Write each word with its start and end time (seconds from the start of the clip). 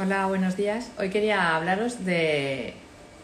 Hola, 0.00 0.26
buenos 0.26 0.56
días. 0.56 0.92
Hoy 0.96 1.10
quería 1.10 1.56
hablaros 1.56 2.04
de 2.04 2.72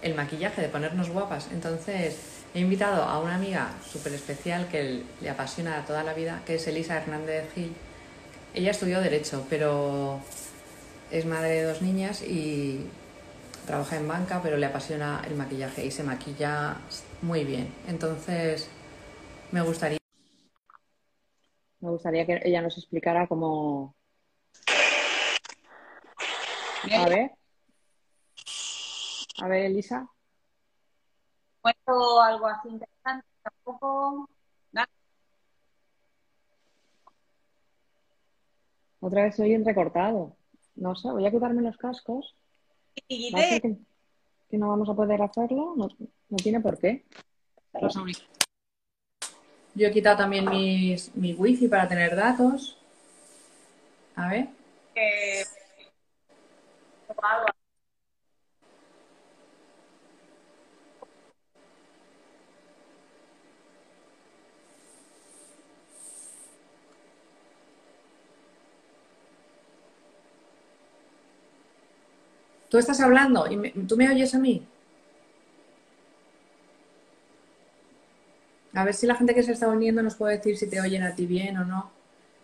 el 0.03 0.17
maquillaje, 0.17 0.61
de 0.61 0.69
ponernos 0.69 1.09
guapas. 1.09 1.49
Entonces, 1.53 2.43
he 2.53 2.59
invitado 2.59 3.05
a 3.05 3.21
una 3.21 3.37
amiga 3.37 3.69
súper 3.87 4.13
especial 4.13 4.67
que 4.67 5.05
le 5.21 5.31
apasiona 5.31 5.85
toda 5.87 6.03
la 6.03 6.15
vida, 6.15 6.43
que 6.45 6.57
es 6.57 6.67
Elisa 6.67 6.97
Hernández 6.97 7.45
Gil. 7.55 7.73
Ella 8.55 8.73
estudió 8.73 9.01
Derecho, 9.01 9.47
pero 9.49 10.19
es 11.13 11.25
madre 11.27 11.51
de 11.51 11.63
dos 11.63 11.81
niñas 11.81 12.23
y 12.23 12.89
trabaja 13.69 13.97
en 13.97 14.09
banca, 14.09 14.41
pero 14.43 14.57
le 14.57 14.67
apasiona 14.67 15.23
el 15.29 15.37
maquillaje 15.37 15.87
y 15.87 15.93
se 15.93 16.03
maquilla 16.03 16.79
muy 17.23 17.45
bien. 17.45 17.73
Entonces, 17.87 18.69
me 19.53 19.61
gustaría, 19.61 19.99
me 21.79 21.91
gustaría 21.91 22.27
que 22.27 22.41
ella 22.43 22.63
nos 22.63 22.77
explicara 22.79 23.29
cómo. 23.29 23.95
A 26.93 27.09
ver. 27.09 27.31
A 29.43 29.49
ver, 29.49 29.67
Elisa. 29.67 30.09
Cuento 31.61 32.21
algo 32.21 32.47
así 32.47 32.69
interesante, 32.69 33.27
tampoco. 33.43 34.29
Nada. 34.73 34.89
Otra 39.01 39.25
vez 39.25 39.37
soy 39.37 39.55
entrecortado. 39.55 40.37
No 40.77 40.95
sé, 40.95 41.11
voy 41.11 41.27
a 41.27 41.31
quitarme 41.31 41.63
los 41.63 41.77
cascos. 41.77 42.35
¿Va 43.35 43.39
a 43.39 43.43
ser 43.43 43.63
que, 43.63 43.77
que 44.51 44.59
no 44.59 44.69
vamos 44.69 44.89
a 44.89 44.95
poder 44.95 45.23
hacerlo? 45.23 45.75
No, 45.77 45.89
no 46.29 46.37
tiene 46.37 46.61
por 46.61 46.79
qué. 46.79 47.05
Los. 47.81 47.97
Yo 49.75 49.89
he 49.89 49.91
quitado 49.91 50.19
también 50.19 50.49
mis, 50.49 51.15
mi 51.17 51.33
wifi 51.33 51.67
para 51.67 51.89
tener 51.89 52.15
datos. 52.15 52.79
A 54.15 54.29
ver. 54.29 54.49
Eh, 54.95 55.45
Tú 72.69 72.77
estás 72.79 73.01
hablando 73.01 73.47
y 73.51 73.71
tú 73.87 73.97
me 73.97 74.11
oyes 74.11 74.35
a 74.35 74.39
mí. 74.39 74.67
A 78.75 78.85
ver 78.85 78.93
si 78.93 79.07
la 79.07 79.15
gente 79.15 79.35
que 79.35 79.43
se 79.43 79.53
está 79.53 79.69
uniendo 79.69 80.03
nos 80.03 80.17
puede 80.17 80.37
decir 80.37 80.59
si 80.59 80.69
te 80.69 80.79
oyen 80.79 81.03
a 81.03 81.15
ti 81.15 81.25
bien 81.27 81.57
o 81.57 81.65
no. 81.65 81.91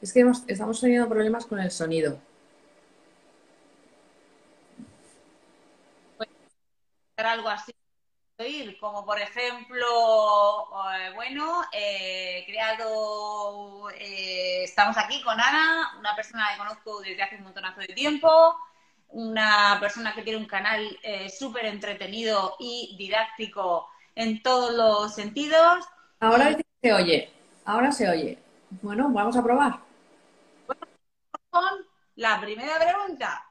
Es 0.00 0.12
que 0.14 0.20
hemos- 0.20 0.44
estamos 0.46 0.80
teniendo 0.80 1.08
problemas 1.10 1.44
con 1.44 1.58
el 1.60 1.70
sonido. 1.70 2.18
Algo 7.26 7.48
así, 7.48 7.72
como 8.80 9.04
por 9.04 9.20
ejemplo, 9.20 9.86
eh, 10.94 11.12
bueno, 11.14 11.62
eh, 11.72 12.42
creado, 12.46 13.90
eh, 13.90 14.64
estamos 14.64 14.96
aquí 14.96 15.22
con 15.22 15.38
Ana, 15.38 15.92
una 15.98 16.16
persona 16.16 16.48
que 16.50 16.58
conozco 16.58 17.00
desde 17.00 17.22
hace 17.22 17.36
un 17.36 17.44
montonazo 17.44 17.80
de 17.80 17.88
tiempo, 17.88 18.56
una 19.10 19.76
persona 19.78 20.14
que 20.14 20.22
tiene 20.22 20.38
un 20.38 20.46
canal 20.46 20.98
eh, 21.02 21.28
súper 21.28 21.66
entretenido 21.66 22.56
y 22.58 22.96
didáctico 22.98 23.88
en 24.14 24.42
todos 24.42 24.72
los 24.72 25.14
sentidos. 25.14 25.84
Ahora 26.20 26.56
se 26.82 26.92
oye. 26.92 27.30
Ahora 27.64 27.92
se 27.92 28.08
oye. 28.08 28.38
Bueno, 28.82 29.10
vamos 29.10 29.36
a 29.36 29.42
probar. 29.42 29.80
Con 31.50 31.86
la 32.16 32.40
primera 32.40 32.78
pregunta. 32.78 33.44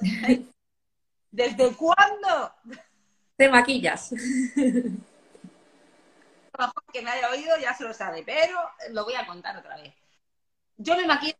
¿Desde 1.30 1.72
cuándo? 1.74 2.52
Te 3.36 3.48
maquillas. 3.48 4.12
A 4.12 4.16
lo 6.58 6.66
mejor 6.66 6.82
que 6.92 7.02
me 7.02 7.10
haya 7.10 7.30
oído 7.30 7.56
ya 7.60 7.74
se 7.74 7.84
lo 7.84 7.92
sabe, 7.92 8.22
pero 8.24 8.58
lo 8.90 9.04
voy 9.04 9.14
a 9.14 9.26
contar 9.26 9.56
otra 9.58 9.76
vez. 9.76 9.92
Yo 10.78 10.96
me 10.96 11.06
maquillo, 11.06 11.34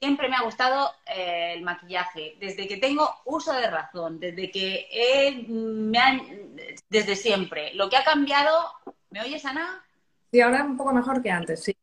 siempre 0.00 0.28
me 0.28 0.36
ha 0.36 0.42
gustado 0.42 0.90
eh, 1.06 1.54
el 1.54 1.62
maquillaje, 1.62 2.36
desde 2.38 2.66
que 2.68 2.76
tengo 2.76 3.08
uso 3.24 3.52
de 3.54 3.70
razón, 3.70 4.18
desde 4.20 4.50
que 4.50 4.86
he, 4.90 5.44
me 5.48 5.98
han- 5.98 6.56
desde 6.88 7.16
siempre. 7.16 7.72
Lo 7.74 7.88
que 7.88 7.96
ha 7.96 8.04
cambiado, 8.04 8.70
¿me 9.10 9.22
oyes, 9.22 9.44
Ana? 9.44 9.82
Sí, 10.30 10.40
ahora 10.40 10.64
un 10.64 10.76
poco 10.76 10.92
mejor 10.92 11.22
que 11.22 11.30
antes, 11.30 11.62
sí. 11.62 11.76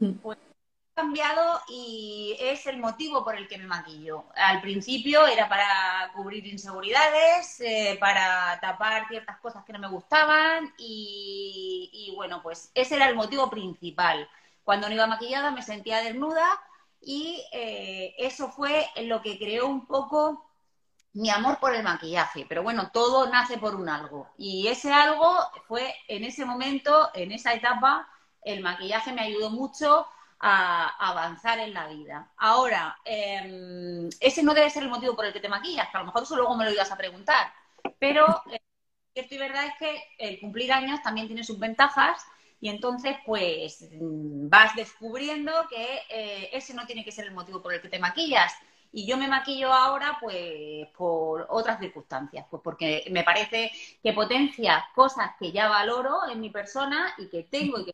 Ha 0.00 0.36
cambiado 1.02 1.60
y 1.68 2.36
es 2.38 2.64
el 2.66 2.78
motivo 2.78 3.24
por 3.24 3.34
el 3.34 3.48
que 3.48 3.58
me 3.58 3.66
maquillo. 3.66 4.24
Al 4.36 4.60
principio 4.60 5.26
era 5.26 5.48
para 5.48 6.12
cubrir 6.14 6.46
inseguridades, 6.46 7.60
eh, 7.60 7.96
para 7.98 8.60
tapar 8.60 9.08
ciertas 9.08 9.38
cosas 9.40 9.64
que 9.64 9.72
no 9.72 9.80
me 9.80 9.88
gustaban 9.88 10.72
y, 10.78 11.90
y, 11.92 12.14
bueno, 12.14 12.40
pues 12.40 12.70
ese 12.74 12.94
era 12.94 13.08
el 13.08 13.16
motivo 13.16 13.50
principal. 13.50 14.28
Cuando 14.62 14.88
no 14.88 14.94
iba 14.94 15.08
maquillada 15.08 15.50
me 15.50 15.62
sentía 15.62 15.98
desnuda 16.02 16.46
y 17.00 17.44
eh, 17.52 18.14
eso 18.18 18.52
fue 18.52 18.86
lo 19.02 19.22
que 19.22 19.38
creó 19.38 19.66
un 19.66 19.86
poco 19.86 20.46
mi 21.14 21.30
amor 21.30 21.58
por 21.58 21.74
el 21.74 21.82
maquillaje. 21.82 22.46
Pero 22.48 22.62
bueno, 22.62 22.90
todo 22.92 23.28
nace 23.28 23.58
por 23.58 23.74
un 23.74 23.88
algo 23.88 24.28
y 24.38 24.68
ese 24.68 24.92
algo 24.92 25.36
fue 25.66 25.92
en 26.06 26.22
ese 26.22 26.44
momento, 26.44 27.10
en 27.12 27.32
esa 27.32 27.54
etapa, 27.54 28.08
el 28.44 28.60
maquillaje 28.60 29.12
me 29.12 29.22
ayudó 29.22 29.50
mucho 29.50 30.06
a 30.44 30.88
avanzar 31.10 31.60
en 31.60 31.72
la 31.72 31.86
vida. 31.86 32.32
Ahora, 32.36 32.98
eh, 33.04 34.08
ese 34.20 34.42
no 34.42 34.54
debe 34.54 34.70
ser 34.70 34.82
el 34.82 34.88
motivo 34.88 35.14
por 35.14 35.24
el 35.24 35.32
que 35.32 35.38
te 35.40 35.48
maquillas, 35.48 35.88
que 35.88 35.96
a 35.96 36.00
lo 36.00 36.06
mejor 36.06 36.24
eso 36.24 36.36
luego 36.36 36.56
me 36.56 36.64
lo 36.64 36.72
ibas 36.72 36.90
a 36.90 36.96
preguntar, 36.96 37.52
pero 38.00 38.42
eh, 38.50 38.60
cierto 39.14 39.36
y 39.36 39.38
verdad 39.38 39.66
es 39.66 39.74
que 39.78 40.02
el 40.18 40.40
cumplir 40.40 40.72
años 40.72 41.00
también 41.02 41.28
tiene 41.28 41.44
sus 41.44 41.60
ventajas 41.60 42.26
y 42.60 42.68
entonces 42.70 43.16
pues 43.24 43.88
mm, 43.92 44.48
vas 44.48 44.74
descubriendo 44.74 45.52
que 45.70 46.00
eh, 46.10 46.50
ese 46.52 46.74
no 46.74 46.86
tiene 46.86 47.04
que 47.04 47.12
ser 47.12 47.26
el 47.26 47.34
motivo 47.34 47.62
por 47.62 47.74
el 47.74 47.80
que 47.80 47.88
te 47.88 47.98
maquillas. 48.00 48.52
Y 48.92 49.06
yo 49.06 49.16
me 49.16 49.28
maquillo 49.28 49.72
ahora 49.72 50.18
pues 50.20 50.88
por 50.96 51.46
otras 51.50 51.78
circunstancias, 51.78 52.46
pues 52.50 52.62
porque 52.62 53.04
me 53.10 53.24
parece 53.24 53.70
que 54.02 54.12
potencia 54.12 54.84
cosas 54.94 55.30
que 55.38 55.52
ya 55.52 55.68
valoro 55.68 56.28
en 56.30 56.40
mi 56.40 56.50
persona 56.50 57.14
y 57.16 57.28
que 57.28 57.44
tengo 57.44 57.78
y 57.80 57.86
que 57.86 57.92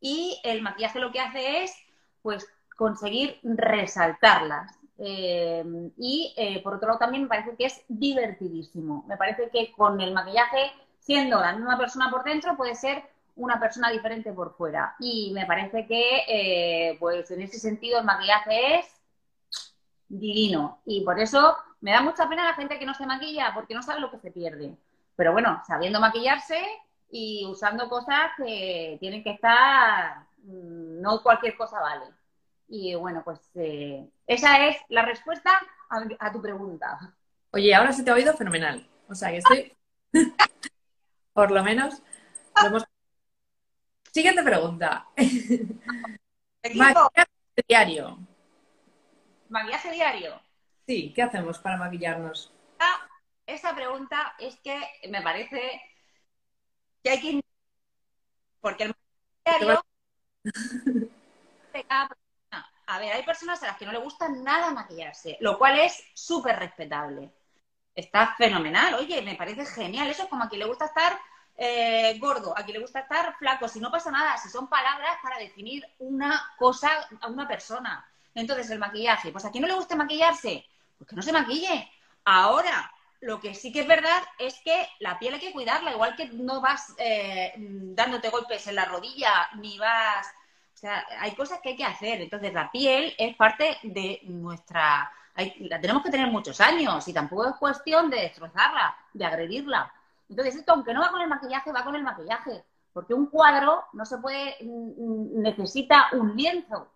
y 0.00 0.40
el 0.44 0.62
maquillaje 0.62 1.00
lo 1.00 1.12
que 1.12 1.20
hace 1.20 1.64
es 1.64 1.74
pues 2.22 2.46
conseguir 2.76 3.38
resaltarlas. 3.42 4.78
Eh, 4.98 5.64
y 5.98 6.32
eh, 6.36 6.62
por 6.62 6.74
otro 6.74 6.88
lado 6.88 6.98
también 6.98 7.24
me 7.24 7.28
parece 7.28 7.56
que 7.56 7.66
es 7.66 7.84
divertidísimo. 7.88 9.04
Me 9.08 9.16
parece 9.16 9.50
que 9.50 9.72
con 9.72 10.00
el 10.00 10.12
maquillaje, 10.12 10.72
siendo 10.98 11.40
la 11.40 11.52
misma 11.52 11.78
persona 11.78 12.10
por 12.10 12.24
dentro, 12.24 12.56
puede 12.56 12.74
ser 12.74 13.02
una 13.36 13.60
persona 13.60 13.90
diferente 13.90 14.32
por 14.32 14.54
fuera. 14.56 14.96
Y 14.98 15.32
me 15.32 15.46
parece 15.46 15.86
que 15.86 16.24
eh, 16.28 16.96
pues 16.98 17.30
en 17.30 17.42
ese 17.42 17.58
sentido 17.58 18.00
el 18.00 18.04
maquillaje 18.04 18.78
es 18.78 18.86
divino. 20.08 20.80
Y 20.84 21.02
por 21.04 21.18
eso 21.18 21.56
me 21.80 21.92
da 21.92 22.00
mucha 22.00 22.28
pena 22.28 22.44
la 22.44 22.54
gente 22.54 22.78
que 22.78 22.86
no 22.86 22.94
se 22.94 23.06
maquilla 23.06 23.52
porque 23.54 23.74
no 23.74 23.82
sabe 23.82 24.00
lo 24.00 24.10
que 24.10 24.18
se 24.18 24.30
pierde. 24.30 24.76
Pero 25.16 25.32
bueno, 25.32 25.62
sabiendo 25.66 26.00
maquillarse, 26.00 26.58
y 27.10 27.46
usando 27.46 27.88
cosas 27.88 28.32
que 28.36 28.96
tienen 29.00 29.22
que 29.22 29.30
estar, 29.30 30.26
mm, 30.38 31.00
no 31.00 31.22
cualquier 31.22 31.56
cosa 31.56 31.80
vale. 31.80 32.06
Y 32.68 32.94
bueno, 32.94 33.22
pues 33.24 33.40
eh, 33.54 34.08
esa 34.26 34.66
es 34.66 34.76
la 34.88 35.02
respuesta 35.02 35.50
a, 35.88 36.04
a, 36.18 36.32
tu 36.32 36.42
pregunta. 36.42 37.14
Oye, 37.52 37.74
ahora 37.74 37.92
se 37.92 38.02
te 38.02 38.10
ha 38.10 38.14
oído 38.14 38.34
fenomenal. 38.34 38.86
O 39.08 39.14
sea 39.14 39.30
que 39.30 39.38
estoy, 39.38 39.76
por 41.32 41.50
lo 41.50 41.62
menos, 41.62 42.02
lo 42.60 42.68
hemos... 42.68 42.84
Siguiente 44.12 44.42
pregunta. 44.42 45.06
Maquillaje 46.74 47.30
diario. 47.68 48.18
Maquillaje 49.48 49.92
diario. 49.92 50.40
Sí, 50.86 51.12
¿qué 51.14 51.22
hacemos 51.22 51.58
para 51.58 51.76
maquillarnos? 51.76 52.52
Esa 53.46 53.76
pregunta 53.76 54.34
es 54.40 54.56
que 54.56 54.80
me 55.08 55.22
parece 55.22 55.80
que 57.06 57.10
hay 57.10 57.20
que 57.20 57.40
porque 58.60 58.84
el 58.84 58.94
a 62.88 62.98
ver 62.98 63.12
hay 63.12 63.22
personas 63.22 63.62
a 63.62 63.66
las 63.66 63.76
que 63.76 63.86
no 63.86 63.92
le 63.92 63.98
gusta 63.98 64.28
nada 64.28 64.72
maquillarse 64.72 65.36
lo 65.40 65.56
cual 65.56 65.78
es 65.78 66.02
súper 66.14 66.58
respetable. 66.58 67.30
Está 67.94 68.34
fenomenal 68.34 68.94
oye 68.94 69.22
me 69.22 69.36
parece 69.36 69.64
genial. 69.66 70.10
Eso 70.10 70.24
es 70.24 70.28
como 70.28 70.42
a 70.42 70.48
quien 70.48 70.60
le 70.60 70.66
gusta 70.66 70.86
estar 70.86 71.16
eh, 71.56 72.18
gordo 72.18 72.58
a 72.58 72.64
quien 72.64 72.74
le 72.74 72.82
gusta 72.82 73.00
estar 73.00 73.36
flaco. 73.38 73.68
Si 73.68 73.78
no 73.78 73.92
pasa 73.92 74.10
nada 74.10 74.36
si 74.36 74.48
son 74.48 74.68
palabras 74.68 75.16
para 75.22 75.38
definir 75.38 75.86
una 76.00 76.54
cosa 76.58 76.90
a 77.20 77.28
una 77.28 77.46
persona. 77.46 78.04
Entonces 78.34 78.68
el 78.70 78.80
maquillaje 78.80 79.30
pues 79.30 79.44
a 79.44 79.52
quien 79.52 79.62
no 79.62 79.68
le 79.68 79.74
guste 79.74 79.94
maquillarse 79.94 80.66
pues 80.98 81.08
que 81.08 81.14
no 81.14 81.22
se 81.22 81.32
maquille. 81.32 81.88
Ahora 82.24 82.90
lo 83.20 83.40
que 83.40 83.54
sí 83.54 83.72
que 83.72 83.80
es 83.80 83.86
verdad 83.86 84.22
es 84.38 84.60
que 84.64 84.88
la 85.00 85.18
piel 85.18 85.34
hay 85.34 85.40
que 85.40 85.52
cuidarla, 85.52 85.92
igual 85.92 86.16
que 86.16 86.26
no 86.28 86.60
vas 86.60 86.94
eh, 86.98 87.52
dándote 87.56 88.30
golpes 88.30 88.66
en 88.66 88.76
la 88.76 88.84
rodilla, 88.84 89.48
ni 89.56 89.78
vas... 89.78 90.26
O 90.74 90.78
sea, 90.78 91.06
hay 91.20 91.34
cosas 91.34 91.60
que 91.62 91.70
hay 91.70 91.76
que 91.76 91.84
hacer. 91.84 92.20
Entonces, 92.20 92.52
la 92.52 92.70
piel 92.70 93.14
es 93.16 93.34
parte 93.34 93.78
de 93.82 94.20
nuestra 94.24 95.10
la 95.60 95.80
tenemos 95.80 96.02
que 96.02 96.10
tener 96.10 96.30
muchos 96.30 96.60
años 96.60 97.06
y 97.08 97.12
tampoco 97.12 97.46
es 97.46 97.56
cuestión 97.56 98.08
de 98.08 98.20
destrozarla, 98.20 98.96
de 99.12 99.24
agredirla. 99.24 99.92
Entonces, 100.28 100.56
esto, 100.56 100.72
aunque 100.72 100.94
no 100.94 101.00
va 101.00 101.10
con 101.10 101.20
el 101.20 101.28
maquillaje, 101.28 101.72
va 101.72 101.84
con 101.84 101.94
el 101.94 102.02
maquillaje. 102.02 102.64
Porque 102.92 103.12
un 103.12 103.26
cuadro 103.26 103.84
no 103.92 104.06
se 104.06 104.18
puede, 104.18 104.56
mm, 104.62 105.42
necesita 105.42 106.08
un 106.12 106.34
lienzo. 106.34 106.90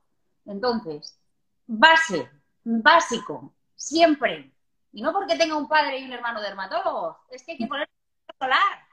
Entonces, 0.47 1.19
base, 1.67 2.31
básico, 2.65 3.53
siempre. 3.77 4.51
Y 4.93 5.03
no 5.03 5.13
porque 5.13 5.37
tenga 5.37 5.57
un 5.57 5.69
padre 5.69 5.99
y 5.99 6.05
un 6.05 6.13
hermano 6.13 6.41
dermatólogos, 6.41 7.17
es 7.31 7.45
que 7.45 7.53
hay 7.53 7.59
que 7.59 7.67
poner 7.67 7.89
el 7.89 8.25
protector 8.27 8.49
solar. 8.49 8.87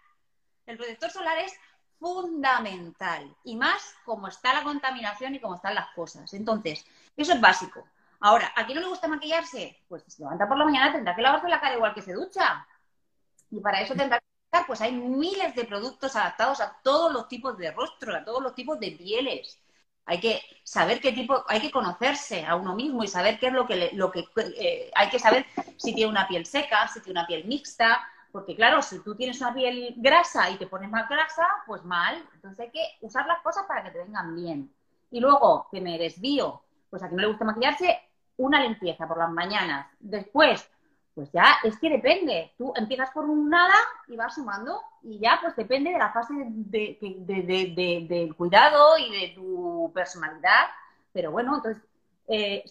El 0.65 0.77
protector 0.77 1.11
solar 1.11 1.37
es 1.39 1.53
fundamental. 1.99 3.35
Y 3.43 3.55
más 3.55 3.95
como 4.05 4.27
está 4.27 4.53
la 4.53 4.63
contaminación 4.63 5.35
y 5.35 5.39
cómo 5.39 5.55
están 5.55 5.75
las 5.75 5.89
cosas. 5.93 6.33
Entonces, 6.33 6.85
eso 7.15 7.33
es 7.33 7.41
básico. 7.41 7.87
Ahora, 8.19 8.51
¿a 8.55 8.65
quién 8.65 8.75
no 8.75 8.81
le 8.81 8.89
gusta 8.89 9.07
maquillarse? 9.07 9.83
Pues 9.87 10.03
si 10.03 10.11
se 10.11 10.23
levanta 10.23 10.47
por 10.47 10.57
la 10.57 10.65
mañana 10.65 10.91
tendrá 10.91 11.15
que 11.15 11.21
lavarse 11.21 11.47
la 11.47 11.59
cara 11.59 11.75
igual 11.75 11.93
que 11.93 12.01
se 12.01 12.13
ducha. 12.13 12.67
Y 13.51 13.59
para 13.59 13.81
eso 13.81 13.95
tendrá 13.95 14.19
que 14.19 14.25
pues 14.65 14.81
hay 14.81 14.91
miles 14.91 15.53
de 15.55 15.65
productos 15.65 16.15
adaptados 16.15 16.61
a 16.61 16.77
todos 16.83 17.11
los 17.11 17.27
tipos 17.27 17.57
de 17.57 17.71
rostro, 17.71 18.15
a 18.15 18.23
todos 18.23 18.41
los 18.41 18.55
tipos 18.55 18.79
de 18.79 18.91
pieles. 18.91 19.59
Hay 20.07 20.19
que 20.19 20.41
saber 20.63 20.99
qué 21.01 21.11
tipo, 21.11 21.43
hay 21.47 21.59
que 21.59 21.69
conocerse 21.69 22.45
a 22.45 22.55
uno 22.55 22.75
mismo 22.75 23.03
y 23.03 23.07
saber 23.07 23.37
qué 23.39 23.47
es 23.47 23.53
lo 23.53 23.67
que, 23.67 23.91
lo 23.93 24.09
que 24.09 24.25
eh, 24.57 24.89
hay 24.95 25.09
que 25.09 25.19
saber 25.19 25.45
si 25.75 25.93
tiene 25.93 26.09
una 26.09 26.27
piel 26.27 26.45
seca, 26.45 26.87
si 26.87 27.01
tiene 27.01 27.19
una 27.19 27.27
piel 27.27 27.45
mixta, 27.45 28.01
porque 28.31 28.55
claro, 28.55 28.81
si 28.81 28.99
tú 29.03 29.15
tienes 29.15 29.39
una 29.41 29.53
piel 29.53 29.93
grasa 29.97 30.49
y 30.49 30.57
te 30.57 30.67
pones 30.67 30.89
más 30.89 31.09
grasa, 31.09 31.45
pues 31.65 31.83
mal. 31.83 32.23
Entonces 32.35 32.59
hay 32.59 32.71
que 32.71 32.83
usar 33.01 33.27
las 33.27 33.41
cosas 33.41 33.65
para 33.67 33.83
que 33.83 33.91
te 33.91 33.99
vengan 33.99 34.35
bien. 34.35 34.73
Y 35.11 35.19
luego, 35.19 35.67
que 35.71 35.81
me 35.81 35.97
desvío, 35.97 36.61
pues 36.89 37.03
a 37.03 37.07
quien 37.07 37.17
no 37.17 37.21
le 37.23 37.29
gusta 37.29 37.45
maquillarse, 37.45 37.99
una 38.37 38.61
limpieza 38.61 39.07
por 39.07 39.17
las 39.17 39.31
mañanas. 39.31 39.87
Después, 39.99 40.69
pues 41.15 41.31
ya 41.31 41.57
es 41.63 41.79
que 41.79 41.89
depende. 41.89 42.53
Tú 42.57 42.71
empiezas 42.75 43.09
por 43.11 43.25
un 43.25 43.49
nada 43.49 43.75
y 44.07 44.15
vas 44.15 44.35
sumando 44.35 44.81
y 45.07 45.19
ya 45.19 45.39
pues 45.41 45.55
depende 45.55 45.91
de 45.91 45.97
la 45.97 46.11
fase 46.11 46.33
de, 46.35 48.05
del 48.09 48.35
cuidado 48.35 48.97
y 48.97 49.09
de 49.09 49.29
tu 49.29 49.89
personalidad. 49.93 50.67
Pero 51.13 51.31
bueno, 51.31 51.55
entonces, 51.55 51.81
eh, 52.27 52.65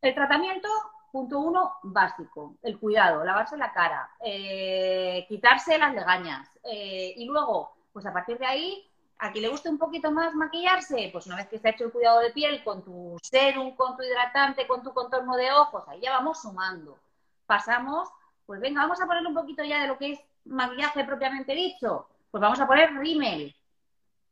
el 0.00 0.14
tratamiento, 0.14 0.68
punto 1.12 1.38
uno, 1.38 1.74
básico. 1.84 2.56
El 2.62 2.80
cuidado, 2.80 3.24
lavarse 3.24 3.56
la 3.56 3.72
cara, 3.72 4.10
eh, 4.24 5.24
quitarse 5.28 5.78
las 5.78 5.94
legañas. 5.94 6.48
Eh, 6.64 7.14
y 7.16 7.26
luego, 7.26 7.72
pues 7.92 8.04
a 8.06 8.12
partir 8.12 8.38
de 8.38 8.46
ahí, 8.46 8.90
a 9.18 9.30
quien 9.30 9.42
le 9.42 9.50
guste 9.50 9.68
un 9.68 9.78
poquito 9.78 10.10
más 10.10 10.34
maquillarse, 10.34 11.10
pues 11.12 11.26
una 11.26 11.36
vez 11.36 11.46
que 11.46 11.60
se 11.60 11.68
ha 11.68 11.70
hecho 11.70 11.84
el 11.84 11.92
cuidado 11.92 12.18
de 12.18 12.32
piel 12.32 12.64
con 12.64 12.82
tu 12.82 13.16
serum, 13.22 13.76
con 13.76 13.96
tu 13.96 14.02
hidratante, 14.02 14.66
con 14.66 14.82
tu 14.82 14.92
contorno 14.92 15.36
de 15.36 15.52
ojos, 15.52 15.84
ahí 15.86 16.00
ya 16.00 16.10
vamos 16.10 16.42
sumando. 16.42 16.98
Pasamos, 17.46 18.08
pues 18.46 18.60
venga, 18.60 18.82
vamos 18.82 19.00
a 19.00 19.06
poner 19.06 19.24
un 19.24 19.34
poquito 19.34 19.62
ya 19.62 19.82
de 19.82 19.86
lo 19.86 19.96
que 19.96 20.12
es 20.12 20.20
maquillaje 20.44 21.04
propiamente 21.04 21.54
dicho. 21.54 22.08
Pues 22.30 22.40
vamos 22.40 22.60
a 22.60 22.66
poner 22.66 22.94
rímel, 22.94 23.54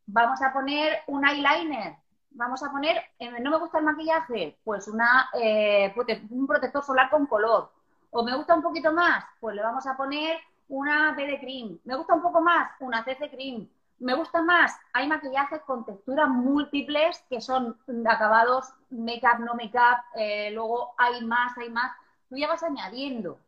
vamos 0.06 0.40
a 0.42 0.52
poner 0.52 1.02
un 1.06 1.26
eyeliner, 1.26 1.96
vamos 2.30 2.62
a 2.62 2.70
poner, 2.70 2.96
eh, 3.18 3.30
no 3.40 3.50
me 3.50 3.58
gusta 3.58 3.78
el 3.78 3.84
maquillaje, 3.84 4.58
pues 4.64 4.88
una, 4.88 5.28
eh, 5.34 5.94
un 6.30 6.46
protector 6.46 6.82
solar 6.82 7.10
con 7.10 7.26
color. 7.26 7.70
O 8.10 8.24
me 8.24 8.34
gusta 8.34 8.54
un 8.54 8.62
poquito 8.62 8.92
más, 8.92 9.24
pues 9.38 9.54
le 9.54 9.62
vamos 9.62 9.86
a 9.86 9.96
poner 9.96 10.38
una 10.68 11.12
BD 11.12 11.38
cream. 11.40 11.78
Me 11.84 11.96
gusta 11.96 12.14
un 12.14 12.22
poco 12.22 12.40
más, 12.40 12.70
una 12.80 13.04
CC 13.04 13.30
cream 13.30 13.68
me 14.00 14.14
gusta 14.14 14.42
más, 14.42 14.74
hay 14.94 15.06
maquillajes 15.06 15.60
con 15.62 15.84
texturas 15.84 16.28
múltiples 16.28 17.22
que 17.28 17.40
son 17.40 17.78
acabados 18.08 18.72
make-up, 18.88 19.40
no 19.40 19.54
make-up, 19.54 20.02
eh, 20.16 20.50
luego 20.52 20.94
hay 20.96 21.22
más, 21.24 21.56
hay 21.58 21.68
más. 21.68 21.92
Tú 22.28 22.36
ya 22.36 22.48
vas 22.48 22.62
añadiendo. 22.62 23.38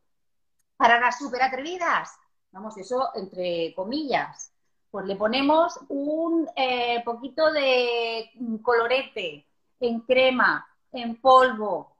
Para 0.76 1.00
las 1.00 1.18
súper 1.18 1.42
atrevidas, 1.42 2.18
vamos, 2.52 2.76
eso 2.78 3.10
entre 3.14 3.74
comillas, 3.74 4.52
pues 4.90 5.06
le 5.06 5.16
ponemos 5.16 5.80
un 5.88 6.48
eh, 6.54 7.02
poquito 7.04 7.50
de 7.50 8.30
colorete 8.62 9.46
en 9.80 10.00
crema, 10.00 10.66
en 10.92 11.20
polvo, 11.20 11.96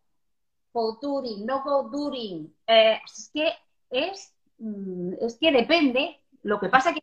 contouring, 0.73 1.45
no 1.45 1.63
contouring. 1.63 2.55
Eh, 2.67 3.01
es 3.05 3.31
que 3.33 3.53
es, 3.91 4.35
mm, 4.59 5.15
es 5.21 5.39
que 5.39 5.51
depende. 5.53 6.21
Lo 6.43 6.61
que 6.61 6.69
pasa 6.69 6.93
que 6.93 7.03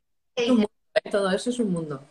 todo 1.12 1.32
eso 1.32 1.50
es 1.50 1.60
un 1.60 1.72
mundo. 1.72 2.02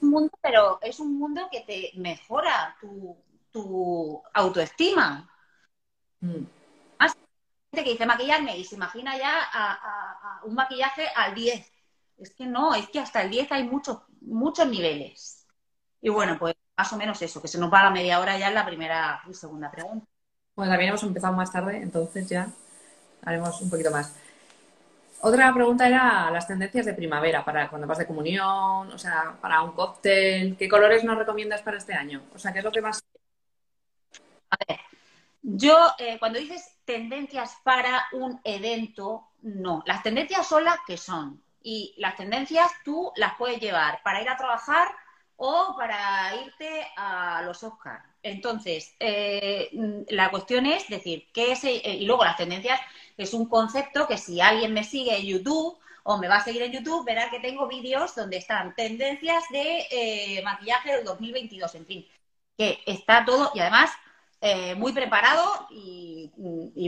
Un 0.00 0.10
mundo, 0.10 0.32
pero 0.40 0.78
es 0.82 0.98
un 1.00 1.18
mundo 1.18 1.48
que 1.50 1.60
te 1.60 1.92
mejora 1.98 2.76
tu, 2.80 4.22
autoestima. 4.32 5.30
Mm. 6.20 6.44
Gente 7.72 7.84
que 7.84 7.92
dice 7.92 8.06
maquillarme 8.06 8.58
y 8.58 8.64
se 8.64 8.74
imagina 8.74 9.16
ya 9.16 9.48
a, 9.52 10.40
un 10.44 10.54
maquillaje 10.54 11.06
al 11.14 11.34
10. 11.34 11.72
Es 12.18 12.34
que 12.34 12.46
no, 12.46 12.74
es 12.74 12.88
que 12.88 12.98
hasta 12.98 13.22
el 13.22 13.30
10 13.30 13.52
hay 13.52 13.64
muchos, 13.64 13.98
muchos 14.20 14.66
niveles. 14.66 15.46
Y 16.00 16.08
bueno, 16.08 16.36
pues 16.38 16.54
más 16.76 16.92
o 16.92 16.96
menos 16.96 17.20
eso, 17.22 17.40
que 17.40 17.48
se 17.48 17.58
nos 17.58 17.72
va 17.72 17.84
la 17.84 17.90
media 17.90 18.20
hora 18.20 18.38
ya 18.38 18.48
en 18.48 18.54
la 18.54 18.66
primera 18.66 19.22
y 19.28 19.34
segunda 19.34 19.70
pregunta. 19.70 20.06
Bueno, 20.56 20.72
también 20.72 20.90
hemos 20.90 21.02
empezado 21.02 21.32
más 21.34 21.52
tarde, 21.52 21.76
entonces 21.76 22.28
ya 22.28 22.48
haremos 23.22 23.60
un 23.60 23.70
poquito 23.70 23.90
más. 23.90 24.14
Otra 25.22 25.52
pregunta 25.52 25.86
era 25.86 26.30
las 26.30 26.46
tendencias 26.46 26.86
de 26.86 26.94
primavera 26.94 27.44
para 27.44 27.68
cuando 27.68 27.86
vas 27.86 27.98
de 27.98 28.06
comunión, 28.06 28.90
o 28.90 28.98
sea, 28.98 29.36
para 29.40 29.62
un 29.62 29.72
cóctel. 29.72 30.56
¿Qué 30.56 30.68
colores 30.68 31.04
nos 31.04 31.18
recomiendas 31.18 31.62
para 31.62 31.76
este 31.76 31.92
año? 31.92 32.22
O 32.34 32.38
sea, 32.38 32.52
¿qué 32.52 32.58
es 32.60 32.64
lo 32.64 32.72
que 32.72 32.80
más... 32.80 33.04
A 34.50 34.56
ver, 34.66 34.80
yo 35.42 35.76
eh, 35.98 36.18
cuando 36.18 36.38
dices 36.38 36.79
tendencias 36.90 37.56
para 37.62 38.08
un 38.12 38.40
evento, 38.42 39.28
no. 39.42 39.82
Las 39.86 40.02
tendencias 40.02 40.44
son 40.48 40.64
las 40.64 40.78
que 40.84 40.96
son. 40.96 41.40
Y 41.62 41.94
las 41.98 42.16
tendencias 42.16 42.72
tú 42.84 43.12
las 43.14 43.34
puedes 43.36 43.60
llevar 43.60 44.02
para 44.02 44.20
ir 44.20 44.28
a 44.28 44.36
trabajar 44.36 44.88
o 45.36 45.76
para 45.76 46.34
irte 46.34 46.88
a 46.96 47.42
los 47.42 47.62
Oscars. 47.62 48.04
Entonces, 48.24 48.96
eh, 48.98 49.70
la 50.08 50.30
cuestión 50.30 50.66
es 50.66 50.88
decir, 50.88 51.28
¿qué 51.32 51.52
es? 51.52 51.62
Eh, 51.62 51.80
y 52.00 52.06
luego 52.06 52.24
las 52.24 52.36
tendencias 52.36 52.80
es 53.16 53.34
un 53.34 53.46
concepto 53.46 54.08
que 54.08 54.18
si 54.18 54.40
alguien 54.40 54.74
me 54.74 54.82
sigue 54.82 55.16
en 55.16 55.26
YouTube 55.26 55.78
o 56.02 56.18
me 56.18 56.26
va 56.26 56.36
a 56.38 56.44
seguir 56.44 56.62
en 56.62 56.72
YouTube, 56.72 57.06
verá 57.06 57.30
que 57.30 57.38
tengo 57.38 57.68
vídeos 57.68 58.16
donde 58.16 58.38
están 58.38 58.74
tendencias 58.74 59.44
de 59.50 59.86
eh, 59.92 60.42
maquillaje 60.42 60.96
del 60.96 61.04
2022, 61.04 61.72
en 61.76 61.86
fin, 61.86 62.08
que 62.58 62.82
está 62.84 63.24
todo 63.24 63.52
y 63.54 63.60
además 63.60 63.90
eh, 64.40 64.74
muy 64.74 64.92
preparado 64.92 65.68
y, 65.70 66.32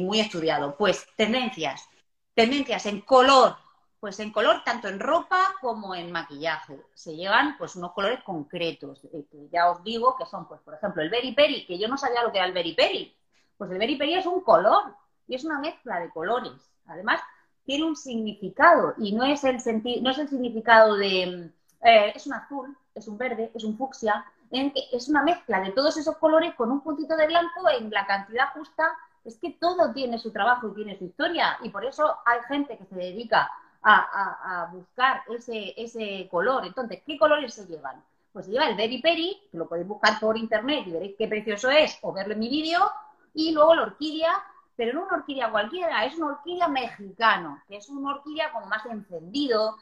muy 0.03 0.21
estudiado. 0.21 0.77
Pues 0.77 1.07
tendencias, 1.17 1.89
tendencias 2.35 2.87
en 2.87 3.01
color, 3.03 3.57
pues 4.01 4.19
en 4.21 4.33
color 4.33 4.63
tanto 4.65 4.89
en 4.89 5.01
ropa 5.01 5.55
como 5.61 5.95
en 5.95 6.11
maquillaje. 6.11 6.81
Se 6.95 7.15
llevan 7.15 7.57
pues 7.59 7.77
unos 7.77 7.93
colores 7.93 8.23
concretos, 8.25 9.05
eh, 9.13 9.25
que 9.31 9.49
ya 9.51 9.71
os 9.71 9.83
digo 9.85 10.17
que 10.17 10.27
son, 10.27 10.49
pues 10.49 10.61
por 10.63 10.75
ejemplo, 10.75 11.03
el 11.03 11.11
berry 11.11 11.33
peri, 11.33 11.67
que 11.67 11.79
yo 11.79 11.89
no 11.89 11.97
sabía 11.97 12.23
lo 12.23 12.33
que 12.33 12.39
era 12.39 12.47
el 12.47 12.53
berry 12.53 12.75
peri. 12.75 13.17
Pues 13.57 13.71
el 13.71 13.79
berry 13.79 13.97
peri 13.97 14.15
es 14.15 14.27
un 14.27 14.41
color, 14.41 14.95
y 15.27 15.35
es 15.35 15.45
una 15.45 15.59
mezcla 15.59 16.01
de 16.01 16.11
colores. 16.11 16.53
Además, 16.87 17.21
tiene 17.65 17.85
un 17.85 17.97
significado 17.97 18.95
y 18.99 19.13
no 19.13 19.25
es 19.25 19.45
el, 19.45 19.57
no 20.03 20.11
es 20.11 20.19
el 20.19 20.29
significado 20.29 20.97
de 20.97 21.51
eh, 21.83 22.13
es 22.15 22.27
un 22.27 22.35
azul, 22.35 22.77
es 22.95 23.09
un 23.09 23.17
verde, 23.19 23.51
es 23.55 23.65
un 23.65 23.77
fucsia, 23.77 24.25
es 24.53 25.09
una 25.09 25.23
mezcla 25.23 25.61
de 25.61 25.73
todos 25.73 25.97
esos 25.97 26.17
colores 26.19 26.55
con 26.55 26.71
un 26.71 26.83
puntito 26.83 27.17
de 27.17 27.27
blanco 27.27 27.69
en 27.71 27.91
la 27.91 28.07
cantidad 28.07 28.53
justa. 28.53 28.85
Es 29.25 29.39
que 29.39 29.51
todo 29.51 29.93
tiene 29.93 30.19
su 30.19 30.31
trabajo 30.31 30.69
y 30.69 30.75
tiene 30.75 30.99
su 30.99 31.05
historia 31.05 31.59
y 31.63 31.71
por 31.71 31.85
eso 31.85 32.19
hay 32.27 32.41
gente 32.49 32.77
que 32.77 32.85
se 32.85 32.97
dedica 32.97 33.51
a, 33.83 34.69
buscar 34.73 35.23
ese, 35.29 35.75
ese 35.77 36.29
color. 36.31 36.67
Entonces, 36.67 37.03
¿qué 37.07 37.19
colores 37.19 37.55
se 37.55 37.67
llevan? 37.67 38.03
Pues 38.33 38.47
se 38.47 38.53
lleva 38.53 38.69
el 38.69 38.77
Berry 38.77 39.01
Peri, 39.01 39.41
que 39.51 39.59
lo 39.59 39.69
podéis 39.69 39.89
buscar 39.89 40.21
por 40.21 40.37
internet 40.37 40.85
y 40.87 40.93
veréis 40.93 41.17
qué 41.17 41.29
precioso 41.29 41.71
es, 41.71 41.99
o 42.03 42.13
verlo 42.13 42.35
en 42.35 42.41
mi 42.41 42.49
vídeo, 42.49 42.91
y 43.35 43.53
luego 43.53 43.75
la 43.75 43.83
orquídea, 43.83 44.33
pero 44.77 44.93
no 44.95 45.07
una 45.07 45.17
orquídea 45.19 45.51
cualquiera, 45.51 46.05
es 46.05 46.17
una 46.17 46.29
orquídea 46.29 46.69
mexicano, 46.69 47.61
que 47.69 47.77
es 47.77 47.89
una 47.89 48.11
orquídea 48.11 48.53
con 48.53 48.69
más 48.69 48.87
encendido, 48.87 49.77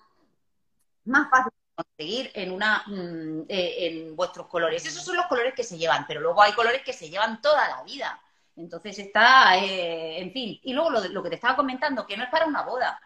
más 1.05 1.29
fácil 1.29 1.53
conseguir 1.82 2.30
en 2.34 2.52
una 2.52 2.84
mm, 2.87 3.42
eh, 3.49 3.87
en 3.87 4.16
vuestros 4.16 4.46
colores. 4.46 4.84
Esos 4.84 5.04
son 5.04 5.16
los 5.16 5.26
colores 5.26 5.54
que 5.54 5.64
se 5.64 5.78
llevan, 5.78 6.06
pero 6.06 6.20
luego 6.20 6.42
hay 6.42 6.52
colores 6.52 6.82
que 6.82 6.92
se 6.92 7.08
llevan 7.10 7.40
toda 7.40 7.68
la 7.68 7.82
vida. 7.82 8.20
Entonces 8.56 8.99
está, 8.99 9.56
eh, 9.56 10.20
en 10.20 10.32
fin. 10.32 10.58
Y 10.62 10.72
luego 10.72 10.90
lo, 10.90 11.22
que 11.22 11.30
te 11.30 11.37
estaba 11.37 11.56
comentando, 11.56 12.06
que 12.06 12.16
no 12.16 12.25
es 12.25 12.30
para 12.30 12.46
una 12.46 12.62
boda. 12.62 13.00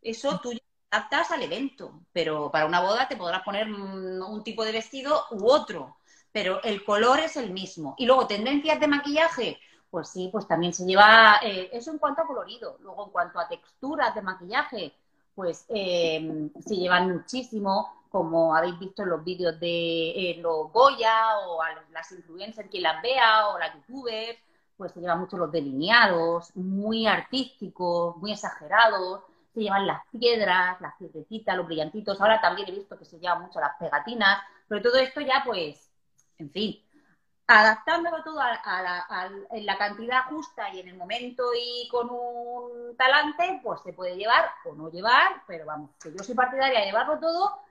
Eso 0.00 0.38
tú 0.40 0.52
adaptas 0.90 1.30
al 1.30 1.42
evento, 1.42 2.02
pero 2.12 2.50
para 2.50 2.66
una 2.66 2.80
boda 2.80 3.08
te 3.08 3.16
podrás 3.16 3.42
poner 3.42 3.66
mm, 3.68 4.22
un 4.22 4.44
tipo 4.44 4.64
de 4.64 4.72
vestido 4.72 5.24
u 5.32 5.48
otro, 5.48 5.98
pero 6.32 6.62
el 6.62 6.84
color 6.84 7.20
es 7.20 7.36
el 7.36 7.50
mismo. 7.50 7.94
Y 7.98 8.06
luego 8.06 8.26
tendencias 8.26 8.80
de 8.80 8.88
maquillaje, 8.88 9.60
pues 9.90 10.08
sí, 10.08 10.28
pues 10.32 10.46
también 10.48 10.72
se 10.72 10.84
lleva 10.84 11.40
eh, 11.42 11.70
eso 11.72 11.90
en 11.90 11.98
cuanto 11.98 12.22
a 12.22 12.26
colorido. 12.26 12.78
Luego, 12.80 13.06
en 13.06 13.10
cuanto 13.12 13.38
a 13.38 13.48
texturas 13.48 14.14
de 14.14 14.22
maquillaje, 14.22 14.94
pues 15.34 15.66
se 15.66 16.76
llevan 16.76 17.12
muchísimo, 17.12 18.03
como 18.14 18.54
habéis 18.54 18.78
visto 18.78 19.02
en 19.02 19.08
los 19.08 19.24
vídeos 19.24 19.58
de 19.58 20.10
eh, 20.10 20.38
los 20.40 20.70
Goya 20.70 21.36
o 21.48 21.60
a 21.60 21.70
las 21.90 22.12
influencers, 22.12 22.70
quien 22.70 22.84
las 22.84 23.02
vea, 23.02 23.48
o 23.48 23.58
las 23.58 23.74
youtubers, 23.74 24.38
pues 24.76 24.92
se 24.92 25.00
llevan 25.00 25.18
mucho 25.18 25.36
los 25.36 25.50
delineados, 25.50 26.54
muy 26.54 27.08
artísticos, 27.08 28.16
muy 28.18 28.30
exagerados, 28.30 29.24
se 29.52 29.62
llevan 29.62 29.88
las 29.88 30.00
piedras, 30.12 30.80
las 30.80 30.94
piedrecitas, 30.94 31.56
los 31.56 31.66
brillantitos. 31.66 32.20
Ahora 32.20 32.40
también 32.40 32.68
he 32.68 32.76
visto 32.76 32.96
que 32.96 33.04
se 33.04 33.18
llevan 33.18 33.42
mucho 33.42 33.58
las 33.58 33.76
pegatinas, 33.80 34.44
pero 34.68 34.80
todo 34.80 34.98
esto 34.98 35.20
ya, 35.20 35.42
pues, 35.44 35.90
en 36.38 36.52
fin, 36.52 36.80
adaptándolo 37.48 38.22
todo 38.22 38.40
a, 38.40 39.28
en 39.50 39.66
la 39.66 39.76
cantidad 39.76 40.26
justa 40.26 40.72
y 40.72 40.78
en 40.78 40.86
el 40.86 40.96
momento 40.96 41.42
y 41.52 41.88
con 41.88 42.10
un 42.10 42.96
talante, 42.96 43.60
pues 43.60 43.80
se 43.82 43.92
puede 43.92 44.14
llevar 44.14 44.52
o 44.66 44.72
no 44.76 44.88
llevar, 44.88 45.42
pero 45.48 45.66
vamos, 45.66 45.90
que 46.00 46.12
yo 46.12 46.22
soy 46.22 46.36
partidaria 46.36 46.78
de 46.78 46.86
llevarlo 46.86 47.18
todo 47.18 47.63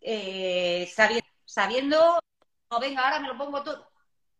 eh, 0.00 0.90
sabiendo, 0.94 1.26
sabiendo, 1.44 2.18
no 2.70 2.80
venga, 2.80 3.02
ahora 3.02 3.20
me 3.20 3.28
lo 3.28 3.36
pongo 3.36 3.62
todo, 3.62 3.90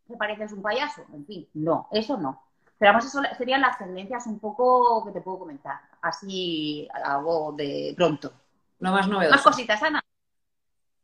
me 0.08 0.16
pareces 0.16 0.52
un 0.52 0.62
payaso, 0.62 1.04
en 1.12 1.26
fin, 1.26 1.48
no, 1.54 1.88
eso 1.90 2.16
no. 2.16 2.42
Pero 2.78 2.92
vamos, 2.92 3.04
eso 3.04 3.20
serían 3.36 3.60
las 3.60 3.76
tendencias 3.76 4.26
un 4.26 4.38
poco 4.38 5.04
que 5.04 5.12
te 5.12 5.20
puedo 5.20 5.40
comentar, 5.40 5.80
así 6.00 6.88
algo 7.04 7.52
de 7.52 7.92
pronto. 7.94 8.32
Lo 8.78 8.92
más 8.92 9.06
novedoso. 9.06 9.36
Más 9.36 9.44
cositas, 9.44 9.82
Ana. 9.82 10.02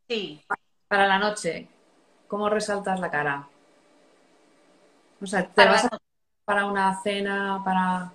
Sí. 0.08 0.42
Para 0.88 1.06
la 1.06 1.18
noche, 1.18 1.68
¿cómo 2.26 2.48
resaltas 2.48 2.98
la 3.00 3.10
cara? 3.10 3.48
O 5.20 5.26
sea, 5.26 5.46
¿te 5.46 5.66
vas 5.66 5.84
a... 5.84 5.98
para 6.44 6.64
una 6.66 6.98
cena, 7.02 7.60
para... 7.62 8.12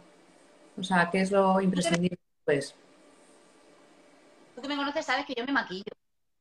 O 0.78 0.84
sea, 0.84 1.10
¿qué 1.12 1.22
es 1.22 1.32
lo 1.32 1.62
imprescindible? 1.62 2.18
Pues... 2.44 2.76
Tú 4.56 4.62
que 4.62 4.68
me 4.68 4.76
conoces 4.76 5.06
sabes 5.06 5.26
que 5.26 5.36
yo 5.36 5.46
me 5.46 5.52
maquillo. 5.52 5.92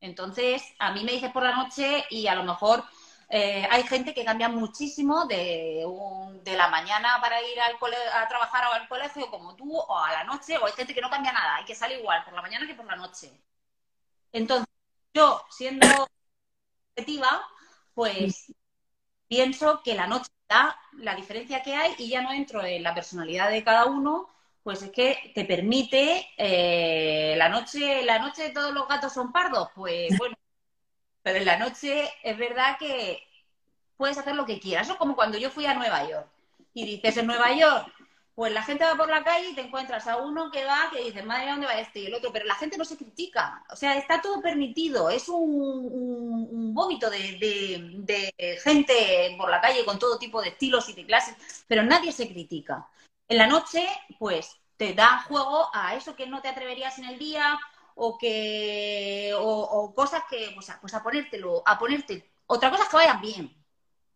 Entonces, 0.01 0.63
a 0.79 0.91
mí 0.91 1.03
me 1.03 1.13
dices 1.13 1.31
por 1.31 1.43
la 1.43 1.55
noche 1.55 2.05
y 2.09 2.27
a 2.27 2.35
lo 2.35 2.43
mejor 2.43 2.83
eh, 3.29 3.65
hay 3.71 3.83
gente 3.83 4.13
que 4.13 4.25
cambia 4.25 4.49
muchísimo 4.49 5.25
de, 5.25 5.85
de 6.43 6.57
la 6.57 6.67
mañana 6.69 7.19
para 7.21 7.41
ir 7.41 7.59
al 7.61 7.77
a 8.13 8.27
trabajar 8.27 8.65
o 8.67 8.73
al 8.73 8.87
colegio 8.89 9.29
como 9.31 9.55
tú, 9.55 9.77
o 9.77 9.97
a 9.97 10.11
la 10.11 10.23
noche, 10.25 10.57
o 10.57 10.65
hay 10.65 10.73
gente 10.73 10.93
que 10.93 11.01
no 11.01 11.09
cambia 11.09 11.31
nada, 11.31 11.55
hay 11.57 11.65
que 11.65 11.75
sale 11.75 11.99
igual 11.99 12.23
por 12.25 12.33
la 12.33 12.41
mañana 12.41 12.67
que 12.67 12.75
por 12.75 12.85
la 12.85 12.95
noche. 12.97 13.31
Entonces, 14.33 14.67
yo, 15.13 15.41
siendo 15.49 15.87
objetiva, 16.95 17.45
pues 17.93 18.53
pienso 19.27 19.81
que 19.83 19.95
la 19.95 20.07
noche 20.07 20.29
da 20.49 20.77
la 20.93 21.15
diferencia 21.15 21.63
que 21.63 21.75
hay 21.75 21.95
y 21.99 22.09
ya 22.09 22.21
no 22.21 22.33
entro 22.33 22.63
en 22.63 22.83
la 22.83 22.93
personalidad 22.93 23.49
de 23.49 23.63
cada 23.63 23.85
uno, 23.85 24.27
pues 24.63 24.81
es 24.83 24.91
que 24.91 25.31
te 25.33 25.45
permite 25.45 26.29
eh, 26.37 27.35
la 27.37 27.49
noche, 27.49 28.03
la 28.03 28.19
noche 28.19 28.51
todos 28.51 28.73
los 28.73 28.87
gatos 28.87 29.13
son 29.13 29.31
pardos, 29.31 29.69
pues 29.75 30.09
bueno, 30.17 30.35
pero 31.23 31.39
en 31.39 31.45
la 31.45 31.57
noche 31.57 32.09
es 32.23 32.37
verdad 32.37 32.77
que 32.77 33.23
puedes 33.97 34.17
hacer 34.17 34.35
lo 34.35 34.45
que 34.45 34.59
quieras. 34.59 34.87
Eso 34.87 34.93
es 34.93 34.99
como 34.99 35.15
cuando 35.15 35.37
yo 35.37 35.49
fui 35.49 35.65
a 35.65 35.75
Nueva 35.75 36.07
York. 36.09 36.27
Y 36.73 36.85
dices, 36.85 37.17
en 37.17 37.27
Nueva 37.27 37.53
York, 37.53 37.91
pues 38.33 38.51
la 38.53 38.63
gente 38.63 38.83
va 38.85 38.95
por 38.95 39.09
la 39.09 39.23
calle 39.23 39.49
y 39.49 39.53
te 39.55 39.61
encuentras 39.61 40.07
a 40.07 40.17
uno 40.17 40.49
que 40.49 40.65
va, 40.65 40.89
que 40.91 41.03
dice, 41.03 41.21
madre 41.21 41.51
¿dónde 41.51 41.67
va 41.67 41.79
este? 41.79 41.99
Y 41.99 42.05
el 42.07 42.15
otro, 42.15 42.31
pero 42.31 42.45
la 42.45 42.55
gente 42.55 42.77
no 42.77 42.85
se 42.85 42.97
critica. 42.97 43.63
O 43.69 43.75
sea, 43.75 43.97
está 43.97 44.21
todo 44.21 44.41
permitido. 44.41 45.09
Es 45.09 45.29
un, 45.29 46.73
vómito 46.73 47.09
de, 47.09 48.33
gente 48.63 49.35
por 49.37 49.49
la 49.51 49.61
calle 49.61 49.85
con 49.85 49.99
todo 49.99 50.17
tipo 50.17 50.41
de 50.41 50.49
estilos 50.49 50.89
y 50.89 50.93
de 50.93 51.05
clases, 51.05 51.35
pero 51.67 51.83
nadie 51.83 52.11
se 52.11 52.27
critica. 52.27 52.87
En 53.31 53.37
la 53.37 53.47
noche, 53.47 53.87
pues 54.19 54.59
te 54.75 54.93
da 54.93 55.19
juego 55.19 55.69
a 55.73 55.95
eso 55.95 56.17
que 56.17 56.27
no 56.27 56.41
te 56.41 56.49
atreverías 56.49 56.99
en 56.99 57.05
el 57.05 57.17
día 57.17 57.57
o 57.95 58.17
que 58.17 59.33
o, 59.39 59.93
cosas 59.95 60.23
que 60.29 60.51
pues 60.53 60.69
a, 60.69 60.81
pues 60.81 60.93
a 60.93 61.01
ponértelo 61.01 61.63
a 61.65 61.79
ponerte 61.79 62.29
otra 62.45 62.69
cosa 62.69 62.89
que 62.89 62.97
vayan 62.97 63.21
bien. 63.21 63.55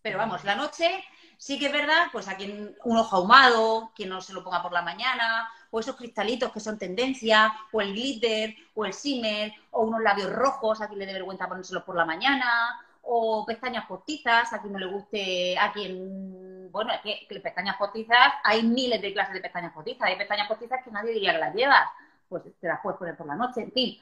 Pero 0.01 0.17
vamos 0.17 0.43
la 0.43 0.55
noche 0.55 1.01
sí 1.37 1.57
que 1.57 1.67
es 1.67 1.71
verdad 1.71 2.07
pues 2.11 2.27
a 2.27 2.35
quien 2.35 2.75
un 2.83 2.97
ojo 2.97 3.15
ahumado 3.15 3.93
quien 3.95 4.09
no 4.09 4.19
se 4.19 4.33
lo 4.33 4.43
ponga 4.43 4.61
por 4.61 4.73
la 4.73 4.81
mañana 4.81 5.49
o 5.71 5.79
esos 5.79 5.95
cristalitos 5.95 6.51
que 6.51 6.59
son 6.59 6.77
tendencia 6.77 7.53
o 7.71 7.79
el 7.79 7.93
glitter 7.93 8.53
o 8.73 8.83
el 8.83 8.91
shimmer 8.91 9.53
o 9.71 9.83
unos 9.83 10.01
labios 10.01 10.29
rojos 10.33 10.81
a 10.81 10.87
quien 10.87 10.99
le 10.99 11.05
dé 11.05 11.13
vergüenza 11.13 11.47
ponérselos 11.47 11.83
por 11.83 11.95
la 11.95 12.03
mañana 12.03 12.84
o 13.07 13.45
pestañas 13.45 13.85
postizas, 13.85 14.51
a 14.51 14.61
quien 14.61 14.73
no 14.73 14.79
le 14.79 14.87
guste, 14.87 15.57
a 15.57 15.71
quien, 15.71 16.71
bueno, 16.71 16.91
es 16.93 17.01
que, 17.01 17.27
que 17.27 17.39
pestañas 17.39 17.77
postizas, 17.77 18.33
hay 18.43 18.63
miles 18.63 19.01
de 19.01 19.13
clases 19.13 19.35
de 19.35 19.41
pestañas 19.41 19.73
postizas, 19.73 20.07
hay 20.07 20.17
pestañas 20.17 20.47
postizas 20.47 20.83
que 20.83 20.91
nadie 20.91 21.13
diría 21.13 21.33
que 21.33 21.39
las 21.39 21.55
llevas, 21.55 21.87
pues 22.27 22.43
te 22.59 22.67
las 22.67 22.79
puedes 22.81 22.97
poner 22.97 23.15
por 23.15 23.27
la 23.27 23.35
noche, 23.35 23.61
en 23.61 23.71
fin. 23.71 24.01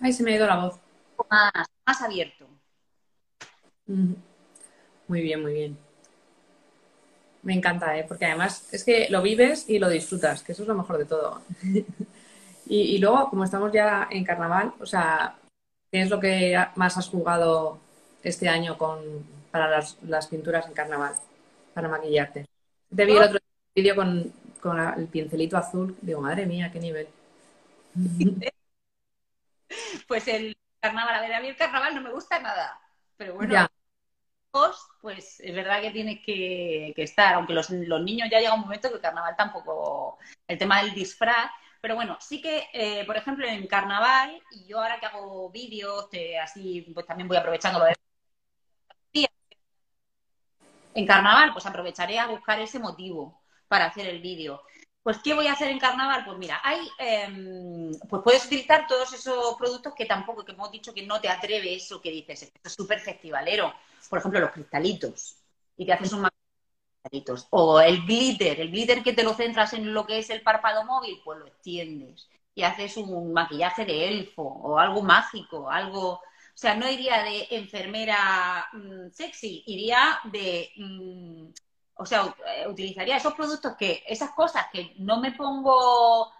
Ay, 0.00 0.12
se 0.12 0.22
me 0.22 0.32
ha 0.32 0.36
ido 0.36 0.46
la 0.46 0.64
voz. 0.64 0.78
Más, 1.28 2.02
abierto. 2.02 2.46
Muy 3.86 5.22
bien, 5.22 5.42
muy 5.42 5.52
bien. 5.54 5.78
Me 7.42 7.54
encanta, 7.54 7.96
¿eh? 7.98 8.04
porque 8.06 8.26
además 8.26 8.72
es 8.72 8.84
que 8.84 9.08
lo 9.10 9.22
vives 9.22 9.68
y 9.68 9.78
lo 9.78 9.88
disfrutas, 9.88 10.42
que 10.42 10.52
eso 10.52 10.62
es 10.62 10.68
lo 10.68 10.74
mejor 10.74 10.98
de 10.98 11.04
todo. 11.04 11.42
y, 12.68 12.98
luego, 12.98 13.30
como 13.30 13.44
estamos 13.44 13.72
ya 13.72 14.08
en 14.10 14.24
carnaval, 14.24 14.74
o 14.78 14.86
sea, 14.86 15.36
¿qué 15.90 16.02
es 16.02 16.10
lo 16.10 16.20
que 16.20 16.58
más 16.76 16.96
has 16.98 17.08
jugado 17.08 17.78
este 18.22 18.48
año 18.48 18.76
con, 18.76 19.00
para 19.50 19.82
las, 20.02 20.26
pinturas 20.26 20.66
en 20.66 20.74
carnaval, 20.74 21.14
para 21.74 21.88
maquillarte? 21.88 22.46
Te 22.94 23.04
vi 23.04 23.12
el 23.12 23.22
otro 23.22 23.38
vídeo 23.74 23.96
con, 23.96 24.32
el 24.96 25.06
pincelito 25.06 25.56
azul, 25.56 25.96
digo, 26.02 26.20
madre 26.20 26.46
mía, 26.46 26.70
qué 26.70 26.80
nivel. 26.80 27.08
pues 30.08 30.28
el 30.28 30.56
carnaval, 30.80 31.14
a 31.14 31.20
ver, 31.20 31.32
a 31.32 31.40
mí 31.40 31.48
el 31.48 31.56
carnaval 31.56 31.94
no 31.94 32.02
me 32.02 32.12
gusta 32.12 32.38
nada, 32.38 32.78
pero 33.16 33.34
bueno, 33.34 33.68
pues 35.00 35.40
es 35.40 35.54
verdad 35.54 35.80
que 35.80 35.90
tienes 35.90 36.20
que, 36.24 36.92
estar, 36.96 37.34
aunque 37.34 37.52
los, 37.52 37.70
niños 37.70 38.28
ya 38.30 38.40
llega 38.40 38.54
un 38.54 38.60
momento 38.60 38.88
que 38.88 38.96
el 38.96 39.00
carnaval 39.00 39.34
tampoco, 39.36 40.18
el 40.46 40.58
tema 40.58 40.82
del 40.82 40.94
disfraz, 40.94 41.50
pero 41.80 41.94
bueno, 41.94 42.16
sí 42.20 42.40
que, 42.40 42.68
eh, 42.72 43.04
por 43.06 43.16
ejemplo, 43.16 43.46
en 43.46 43.66
carnaval, 43.66 44.42
y 44.52 44.66
yo 44.66 44.80
ahora 44.80 44.98
que 44.98 45.06
hago 45.06 45.50
vídeos, 45.50 46.08
así, 46.42 46.90
pues 46.94 47.06
también 47.06 47.28
voy 47.28 47.36
aprovechando 47.36 47.78
lo 47.78 47.84
de 47.86 47.94
en 50.98 51.06
carnaval, 51.06 51.52
pues 51.52 51.64
aprovecharé 51.64 52.18
a 52.18 52.26
buscar 52.26 52.60
ese 52.60 52.80
motivo 52.80 53.40
para 53.68 53.86
hacer 53.86 54.06
el 54.06 54.20
vídeo. 54.20 54.62
Pues, 55.02 55.18
¿qué 55.22 55.32
voy 55.32 55.46
a 55.46 55.52
hacer 55.52 55.68
en 55.70 55.78
carnaval? 55.78 56.24
Pues 56.24 56.36
mira, 56.38 56.60
hay, 56.62 56.80
em, 56.98 57.92
pues 58.08 58.22
puedes 58.22 58.44
utilizar 58.46 58.86
todos 58.86 59.12
esos 59.12 59.56
productos 59.56 59.94
que 59.94 60.06
tampoco, 60.06 60.44
que 60.44 60.52
hemos 60.52 60.70
dicho 60.72 60.92
que 60.92 61.06
no 61.06 61.20
te 61.20 61.28
atreves 61.28 61.90
o 61.92 62.00
que 62.00 62.10
dices, 62.10 62.42
esto 62.42 62.60
es 62.64 62.74
súper 62.74 63.00
festivalero. 63.00 63.72
Por 64.10 64.18
ejemplo, 64.18 64.40
los 64.40 64.50
cristalitos. 64.50 65.36
Y 65.76 65.86
te 65.86 65.92
haces 65.92 66.12
un 66.12 66.27
O 67.50 67.80
el 67.80 68.04
glitter, 68.04 68.60
el 68.60 68.70
glitter 68.70 69.02
que 69.02 69.12
te 69.12 69.22
lo 69.22 69.34
centras 69.34 69.72
en 69.72 69.92
lo 69.94 70.06
que 70.06 70.18
es 70.18 70.30
el 70.30 70.42
párpado 70.42 70.84
móvil, 70.84 71.20
pues 71.24 71.38
lo 71.38 71.46
extiendes. 71.46 72.28
Y 72.54 72.62
haces 72.62 72.96
un 72.96 73.32
maquillaje 73.32 73.84
de 73.84 74.08
elfo 74.08 74.42
o 74.42 74.78
algo 74.78 75.02
mágico, 75.02 75.70
algo 75.70 76.20
o 76.58 76.60
sea, 76.60 76.74
no 76.74 76.90
iría 76.90 77.22
de 77.22 77.46
enfermera 77.52 78.66
mm, 78.72 79.10
sexy, 79.12 79.62
iría 79.66 80.18
de, 80.24 80.70
mm, 80.76 81.52
o 81.94 82.04
sea, 82.04 82.34
utilizaría 82.68 83.16
esos 83.16 83.34
productos 83.34 83.76
que, 83.76 84.02
esas 84.08 84.32
cosas 84.32 84.66
que 84.72 84.92
no 84.98 85.20
me 85.20 85.30
pongo, 85.32 86.32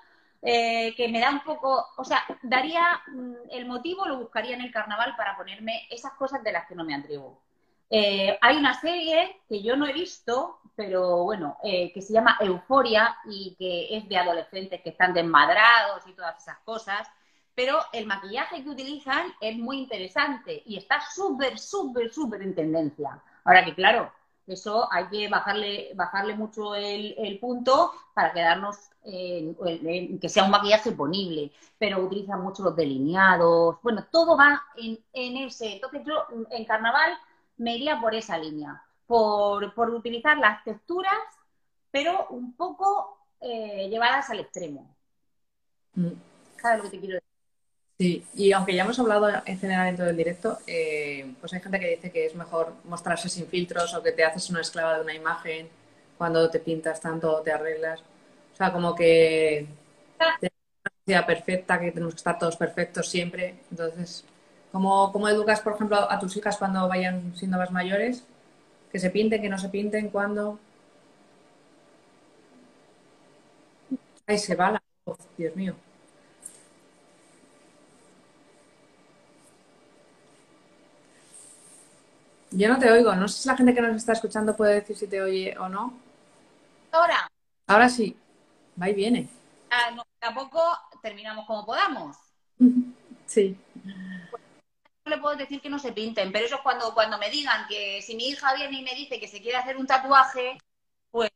eh, 0.42 0.92
que 0.96 1.08
me 1.08 1.20
da 1.20 1.30
un 1.30 1.44
poco, 1.44 1.86
o 1.96 2.04
sea, 2.04 2.24
daría 2.42 3.00
mm, 3.06 3.34
el 3.52 3.66
motivo, 3.66 4.06
lo 4.06 4.18
buscaría 4.18 4.56
en 4.56 4.62
el 4.62 4.72
carnaval 4.72 5.14
para 5.16 5.36
ponerme 5.36 5.86
esas 5.88 6.14
cosas 6.14 6.42
de 6.42 6.50
las 6.52 6.66
que 6.66 6.74
no 6.74 6.84
me 6.84 6.96
atrevo. 6.96 7.40
Eh, 7.90 8.38
hay 8.40 8.56
una 8.56 8.78
serie 8.80 9.40
que 9.48 9.62
yo 9.62 9.76
no 9.76 9.86
he 9.86 9.92
visto, 9.92 10.60
pero 10.76 11.24
bueno, 11.24 11.56
que 11.62 12.00
se 12.00 12.12
llama 12.12 12.36
Euforia 12.40 13.16
y 13.24 13.56
que 13.58 13.96
es 13.96 14.08
de 14.08 14.16
adolescentes 14.16 14.80
que 14.82 14.90
están 14.90 15.12
desmadrados 15.12 16.06
y 16.06 16.12
todas 16.12 16.40
esas 16.40 16.58
cosas 16.60 17.08
pero 17.58 17.76
el 17.92 18.06
maquillaje 18.06 18.62
que 18.62 18.70
utilizan 18.70 19.34
es 19.40 19.58
muy 19.58 19.78
interesante 19.78 20.62
y 20.64 20.76
está 20.76 21.00
súper, 21.12 21.58
súper, 21.58 22.08
súper 22.08 22.40
en 22.42 22.54
tendencia. 22.54 23.20
Ahora 23.42 23.64
que 23.64 23.74
claro, 23.74 24.12
eso 24.46 24.86
hay 24.92 25.08
que 25.08 25.28
bajarle, 25.28 25.90
bajarle 25.96 26.36
mucho 26.36 26.76
el, 26.76 27.36
punto 27.40 27.90
para 28.14 28.32
quedarnos 28.32 28.76
en, 29.02 30.20
que 30.20 30.28
sea 30.28 30.44
un 30.44 30.52
maquillaje 30.52 30.92
ponible, 30.92 31.50
pero 31.80 31.98
utilizan 31.98 32.42
mucho 32.42 32.62
los 32.62 32.76
delineados, 32.76 33.78
bueno, 33.82 34.06
todo 34.12 34.36
va 34.36 34.62
en, 34.76 35.36
ese. 35.38 35.72
Entonces 35.72 36.02
yo 36.06 36.26
en 36.52 36.64
carnaval 36.64 37.10
me 37.58 37.76
iría 37.76 38.00
por 38.00 38.14
esa 38.14 38.38
línea, 38.38 38.82
por, 39.06 39.72
utilizar 39.90 40.38
las 40.38 40.64
texturas, 40.64 41.18
pero 41.90 42.26
un 42.30 42.54
poco 42.54 43.18
eh, 43.40 43.88
llevadas 43.88 44.30
al 44.30 44.40
extremo. 44.40 44.94
Mm. 45.94 46.12
¿Sabes 46.60 46.78
lo 46.78 46.84
que 46.84 46.90
te 46.90 47.00
quiero 47.00 47.14
decir? 47.14 47.28
Sí, 47.98 48.24
y 48.34 48.52
aunque 48.52 48.74
ya 48.74 48.84
hemos 48.84 48.98
hablado 49.00 49.28
en 49.44 49.58
general 49.58 49.88
en 49.88 49.96
todo 49.96 50.08
el 50.08 50.16
directo, 50.16 50.58
eh, 50.68 51.34
pues 51.40 51.52
hay 51.52 51.60
gente 51.60 51.80
que 51.80 51.96
dice 51.96 52.12
que 52.12 52.26
es 52.26 52.34
mejor 52.36 52.74
mostrarse 52.84 53.28
sin 53.28 53.46
filtros 53.48 53.92
o 53.94 54.02
que 54.02 54.12
te 54.12 54.24
haces 54.24 54.48
una 54.50 54.60
esclava 54.60 54.94
de 54.96 55.02
una 55.02 55.14
imagen 55.14 55.68
cuando 56.16 56.48
te 56.48 56.60
pintas 56.60 57.00
tanto 57.00 57.34
o 57.34 57.40
te 57.42 57.50
arreglas. 57.50 58.00
O 58.52 58.56
sea, 58.56 58.72
como 58.72 58.94
que 58.94 59.66
sociedad 61.08 61.26
perfecta, 61.26 61.80
que 61.80 61.90
tenemos 61.90 62.14
que 62.14 62.18
estar 62.18 62.38
todos 62.38 62.56
perfectos 62.56 63.08
siempre. 63.08 63.56
Entonces, 63.70 64.24
¿Cómo, 64.72 65.12
¿Cómo 65.12 65.28
educas, 65.28 65.60
por 65.60 65.74
ejemplo, 65.74 66.10
a 66.10 66.18
tus 66.18 66.36
hijas 66.36 66.58
cuando 66.58 66.88
vayan 66.88 67.34
siendo 67.36 67.58
más 67.58 67.70
mayores? 67.70 68.24
Que 68.92 68.98
se 68.98 69.10
pinten, 69.10 69.42
que 69.42 69.48
no 69.48 69.58
se 69.58 69.68
pinten, 69.68 70.10
¿cuándo? 70.10 70.58
Ay, 74.26 74.38
se 74.38 74.54
va 74.54 74.72
la 74.72 74.82
voz, 75.04 75.18
Dios 75.36 75.56
mío. 75.56 75.74
Yo 82.50 82.68
no 82.68 82.78
te 82.78 82.90
oigo. 82.90 83.14
No 83.14 83.28
sé 83.28 83.42
si 83.42 83.48
la 83.48 83.56
gente 83.56 83.74
que 83.74 83.80
nos 83.80 83.96
está 83.96 84.12
escuchando 84.12 84.56
puede 84.56 84.74
decir 84.74 84.96
si 84.96 85.06
te 85.06 85.22
oye 85.22 85.56
o 85.58 85.68
no. 85.68 85.98
Ahora. 86.92 87.28
Ahora 87.66 87.88
sí. 87.88 88.16
Va 88.80 88.88
y 88.88 88.94
viene. 88.94 89.28
Ah, 89.70 89.90
no, 89.94 90.02
tampoco 90.18 90.60
terminamos 91.02 91.46
como 91.46 91.64
podamos. 91.64 92.16
Sí. 93.26 93.58
No 93.84 94.47
le 95.08 95.18
puedo 95.18 95.36
decir 95.36 95.60
que 95.60 95.70
no 95.70 95.78
se 95.78 95.92
pinten, 95.92 96.32
pero 96.32 96.46
eso 96.46 96.56
es 96.56 96.62
cuando, 96.62 96.94
cuando 96.94 97.18
me 97.18 97.30
digan 97.30 97.66
que 97.68 98.02
si 98.02 98.14
mi 98.16 98.28
hija 98.28 98.54
viene 98.54 98.78
y 98.78 98.82
me 98.82 98.94
dice 98.94 99.18
que 99.18 99.28
se 99.28 99.40
quiere 99.40 99.56
hacer 99.56 99.76
un 99.76 99.86
tatuaje, 99.86 100.58
pues 101.10 101.30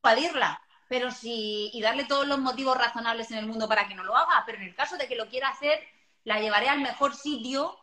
pedirla. 0.00 0.60
Pero 0.88 1.10
sí, 1.10 1.70
y 1.72 1.80
darle 1.80 2.04
todos 2.04 2.26
los 2.26 2.38
motivos 2.38 2.76
razonables 2.76 3.30
en 3.30 3.38
el 3.38 3.46
mundo 3.46 3.66
para 3.66 3.88
que 3.88 3.94
no 3.94 4.04
lo 4.04 4.16
haga. 4.16 4.42
Pero 4.44 4.58
en 4.58 4.64
el 4.64 4.74
caso 4.74 4.96
de 4.96 5.08
que 5.08 5.16
lo 5.16 5.28
quiera 5.28 5.48
hacer, 5.48 5.80
la 6.24 6.38
llevaré 6.38 6.68
al 6.68 6.80
mejor 6.80 7.14
sitio 7.14 7.78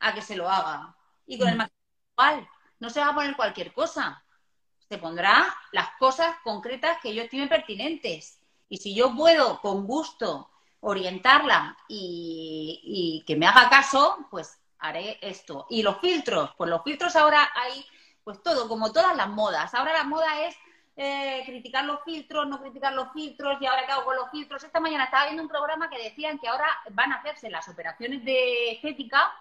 a 0.00 0.12
que 0.14 0.22
se 0.22 0.36
lo 0.36 0.50
haga. 0.50 0.96
Y 1.26 1.38
con 1.38 1.48
el 1.48 1.56
maquillaje 1.56 2.48
no 2.80 2.90
se 2.90 3.00
va 3.00 3.10
a 3.10 3.14
poner 3.14 3.36
cualquier 3.36 3.72
cosa. 3.72 4.24
Se 4.88 4.98
pondrá 4.98 5.54
las 5.70 5.90
cosas 5.98 6.36
concretas 6.42 6.98
que 7.00 7.14
yo 7.14 7.22
estime 7.22 7.46
pertinentes. 7.46 8.40
Y 8.68 8.78
si 8.78 8.94
yo 8.94 9.14
puedo, 9.14 9.60
con 9.60 9.86
gusto, 9.86 10.49
orientarla 10.80 11.76
y, 11.88 13.22
que 13.26 13.36
me 13.36 13.46
haga 13.46 13.68
caso, 13.68 14.26
pues 14.30 14.58
haré 14.78 15.18
esto. 15.20 15.66
Y 15.70 15.82
los 15.82 16.00
filtros, 16.00 16.50
pues 16.56 16.70
los 16.70 16.82
filtros 16.82 17.16
ahora 17.16 17.50
hay, 17.54 17.84
pues 18.24 18.42
todo, 18.42 18.68
como 18.68 18.92
todas 18.92 19.16
las 19.16 19.28
modas. 19.28 19.74
Ahora 19.74 19.92
la 19.92 20.04
moda 20.04 20.46
es 20.46 20.56
eh, 20.96 21.42
criticar 21.44 21.84
los 21.84 22.02
filtros, 22.04 22.46
no 22.46 22.60
criticar 22.60 22.92
los 22.94 23.12
filtros, 23.12 23.60
y 23.60 23.66
ahora 23.66 23.86
qué 23.86 23.92
hago 23.92 24.04
con 24.04 24.16
los 24.16 24.30
filtros. 24.30 24.64
Esta 24.64 24.80
mañana 24.80 25.04
estaba 25.04 25.24
viendo 25.26 25.42
un 25.42 25.48
programa 25.48 25.90
que 25.90 26.02
decían 26.02 26.38
que 26.38 26.48
ahora 26.48 26.66
van 26.90 27.12
a 27.12 27.16
hacerse 27.16 27.50
las 27.50 27.68
operaciones 27.68 28.24
de 28.24 28.72
estética 28.72 29.32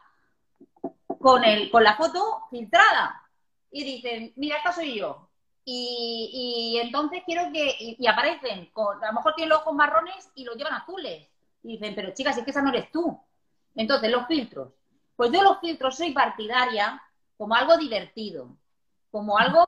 con, 1.20 1.44
el, 1.44 1.72
con 1.72 1.84
la 1.84 1.96
foto 1.96 2.48
filtrada. 2.50 3.24
Y 3.72 3.84
dicen, 3.84 4.34
mira, 4.36 4.58
esta 4.58 4.72
soy 4.74 4.98
yo. 4.98 5.29
Y, 5.72 6.80
entonces 6.82 7.22
quiero 7.26 7.52
que, 7.54 7.76
y, 7.80 8.08
aparecen, 8.08 8.66
con, 8.74 9.04
a 9.04 9.08
lo 9.08 9.14
mejor 9.14 9.36
tienen 9.36 9.50
los 9.50 9.60
ojos 9.60 9.76
marrones 9.76 10.32
y 10.34 10.44
los 10.44 10.56
llevan 10.56 10.74
azules. 10.74 11.28
Y 11.62 11.74
dicen, 11.74 11.94
pero 11.94 12.12
chicas, 12.12 12.38
es 12.38 12.44
que 12.44 12.50
esa 12.50 12.64
no 12.64 12.70
eres 12.70 12.92
tú. 12.92 13.20
Entonces, 13.76 14.10
los 14.10 14.26
filtros. 14.26 14.74
Pues 15.16 15.32
yo 15.32 15.44
los 15.44 15.60
filtros 15.60 15.96
soy 15.96 16.12
partidaria 16.12 17.00
como 17.38 17.54
algo 17.54 17.78
divertido, 17.78 18.58
como 19.12 19.38
algo 19.38 19.66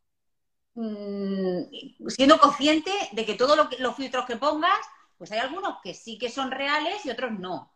mmm, 0.73 1.61
siendo 2.07 2.39
consciente 2.39 2.91
de 3.11 3.25
que 3.25 3.35
todos 3.35 3.55
lo 3.55 3.69
los 3.79 3.95
filtros 3.95 4.25
que 4.25 4.37
pongas, 4.37 4.79
pues 5.17 5.31
hay 5.31 5.39
algunos 5.39 5.81
que 5.83 5.93
sí 5.93 6.17
que 6.17 6.29
son 6.29 6.49
reales 6.51 7.05
y 7.05 7.11
otros 7.11 7.31
no. 7.33 7.71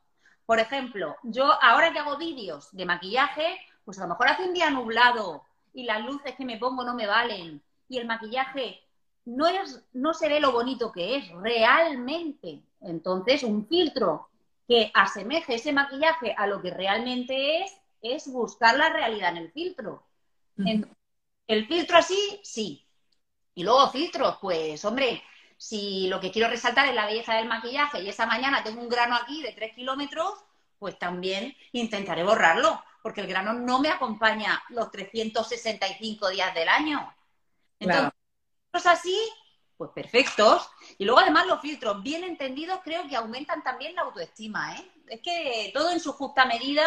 Por 0.46 0.60
ejemplo, 0.60 1.15
yo 1.24 1.46
ahora 1.62 1.94
que 1.94 2.00
hago 2.00 2.17
vídeos 2.17 2.70
de 2.72 2.86
maquillaje, 2.86 3.60
pues 3.84 4.00
a 4.00 4.03
lo 4.03 4.10
mejor 4.10 4.29
hace 4.29 4.46
un 4.46 4.53
día 4.53 4.70
nublado 4.70 5.44
y 5.74 5.84
las 5.84 6.03
luces 6.03 6.36
que 6.36 6.46
me 6.46 6.58
pongo 6.58 6.84
no 6.84 6.96
me 6.96 7.08
valen 7.08 7.62
y 7.88 7.98
el 7.98 8.08
maquillaje 8.08 8.82
no, 9.25 9.48
es, 9.48 9.84
no 9.94 10.13
se 10.13 10.30
ve 10.30 10.39
lo 10.39 10.51
bonito 10.51 10.92
que 10.92 11.18
es 11.18 11.30
realmente. 11.32 12.63
Entonces, 12.82 13.44
un 13.44 13.68
filtro 13.68 14.30
que 14.68 14.92
asemeje 14.94 15.56
ese 15.56 15.74
maquillaje 15.74 16.34
a 16.38 16.48
lo 16.48 16.62
que 16.62 16.72
realmente 16.72 17.62
es, 17.62 17.77
es 18.01 18.32
buscar 18.32 18.77
la 18.77 18.89
realidad 18.89 19.32
en 19.32 19.38
el 19.38 19.51
filtro. 19.51 20.04
Entonces, 20.58 20.98
el 21.48 21.68
filtro 21.68 21.98
así, 21.98 22.39
sí. 22.44 22.86
Y 23.54 23.63
luego 23.63 23.89
filtros, 23.89 24.38
pues 24.42 24.84
hombre, 24.86 25.24
si 25.58 26.08
lo 26.08 26.19
que 26.19 26.32
quiero 26.32 26.50
resaltar 26.50 26.88
es 26.88 26.95
la 26.95 27.06
belleza 27.06 27.36
del 27.36 27.48
maquillaje 27.48 28.02
y 28.02 28.10
esa 28.10 28.26
mañana 28.26 28.63
tengo 28.63 28.82
un 28.82 28.89
grano 28.89 29.15
aquí 29.15 29.41
de 29.41 29.54
3 29.54 29.74
kilómetros, 29.74 30.34
pues 30.78 31.00
también 31.00 31.56
intentaré 31.71 32.24
borrarlo, 32.24 32.84
porque 33.02 33.21
el 33.21 33.28
grano 33.28 33.54
no 33.54 33.80
me 33.80 33.89
acompaña 33.89 34.62
los 34.69 34.91
365 34.91 36.30
días 36.30 36.54
del 36.54 36.67
año. 36.67 37.13
Entonces, 37.79 38.11
así, 38.85 39.17
pues 39.77 39.91
perfectos. 39.93 40.69
Y 40.97 41.05
luego 41.05 41.19
además 41.19 41.47
los 41.47 41.61
filtros 41.61 42.01
bien 42.03 42.23
entendidos 42.23 42.79
creo 42.83 43.07
que 43.07 43.15
aumentan 43.15 43.63
también 43.63 43.95
la 43.95 44.03
autoestima, 44.03 44.75
¿eh? 44.75 44.91
Es 45.07 45.21
que 45.21 45.71
todo 45.73 45.91
en 45.91 45.99
su 45.99 46.13
justa 46.13 46.45
medida, 46.45 46.85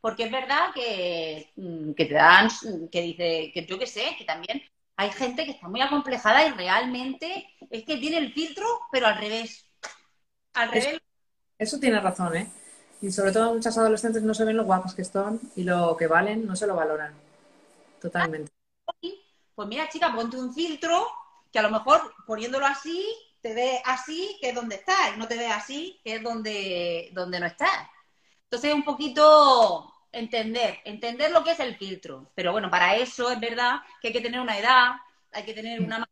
porque 0.00 0.24
es 0.24 0.30
verdad 0.30 0.72
que, 0.74 1.52
mm, 1.56 1.92
que 1.92 2.04
te 2.04 2.14
dan, 2.14 2.48
que 2.90 3.02
dice, 3.02 3.50
que 3.52 3.66
yo 3.66 3.78
qué 3.78 3.86
sé, 3.86 4.14
que 4.16 4.24
también 4.24 4.62
hay 4.96 5.10
gente 5.10 5.44
que 5.44 5.52
está 5.52 5.68
muy 5.68 5.80
acomplejada 5.80 6.46
y 6.46 6.50
realmente 6.50 7.48
es 7.70 7.84
que 7.84 7.96
tiene 7.96 8.18
el 8.18 8.32
filtro, 8.32 8.66
pero 8.90 9.06
al 9.06 9.18
revés. 9.18 9.64
Al 10.54 10.70
revés. 10.70 10.86
Eso, 10.88 10.98
eso 11.58 11.80
tiene 11.80 12.00
razón, 12.00 12.36
¿eh? 12.36 12.50
Y 13.00 13.12
sobre 13.12 13.30
todo 13.30 13.54
muchas 13.54 13.78
adolescentes 13.78 14.22
no 14.24 14.34
se 14.34 14.44
ven 14.44 14.56
lo 14.56 14.64
guapas 14.64 14.94
que 14.94 15.02
están 15.02 15.40
y 15.54 15.62
lo 15.62 15.96
que 15.96 16.08
valen 16.08 16.46
no 16.46 16.56
se 16.56 16.66
lo 16.66 16.74
valoran. 16.74 17.14
Totalmente. 18.00 18.50
Pues 19.58 19.66
mira, 19.66 19.88
chica, 19.88 20.12
ponte 20.14 20.36
un 20.36 20.54
filtro 20.54 21.10
que 21.52 21.58
a 21.58 21.62
lo 21.62 21.70
mejor 21.70 22.14
poniéndolo 22.24 22.64
así 22.64 23.04
te 23.40 23.54
ve 23.54 23.82
así, 23.84 24.38
que 24.40 24.50
es 24.50 24.54
donde 24.54 24.76
estás, 24.76 25.16
y 25.16 25.18
no 25.18 25.26
te 25.26 25.36
ve 25.36 25.48
así, 25.48 26.00
que 26.04 26.14
es 26.14 26.22
donde, 26.22 27.10
donde 27.12 27.40
no 27.40 27.46
estás. 27.46 27.88
Entonces, 28.44 28.72
un 28.72 28.84
poquito 28.84 29.92
entender, 30.12 30.78
entender 30.84 31.32
lo 31.32 31.42
que 31.42 31.50
es 31.50 31.58
el 31.58 31.76
filtro. 31.76 32.30
Pero 32.36 32.52
bueno, 32.52 32.70
para 32.70 32.94
eso 32.94 33.30
es 33.32 33.40
verdad 33.40 33.80
que 34.00 34.08
hay 34.08 34.12
que 34.12 34.20
tener 34.20 34.38
una 34.38 34.56
edad, 34.56 34.92
hay 35.32 35.42
que 35.42 35.54
tener 35.54 35.80
una, 35.80 36.08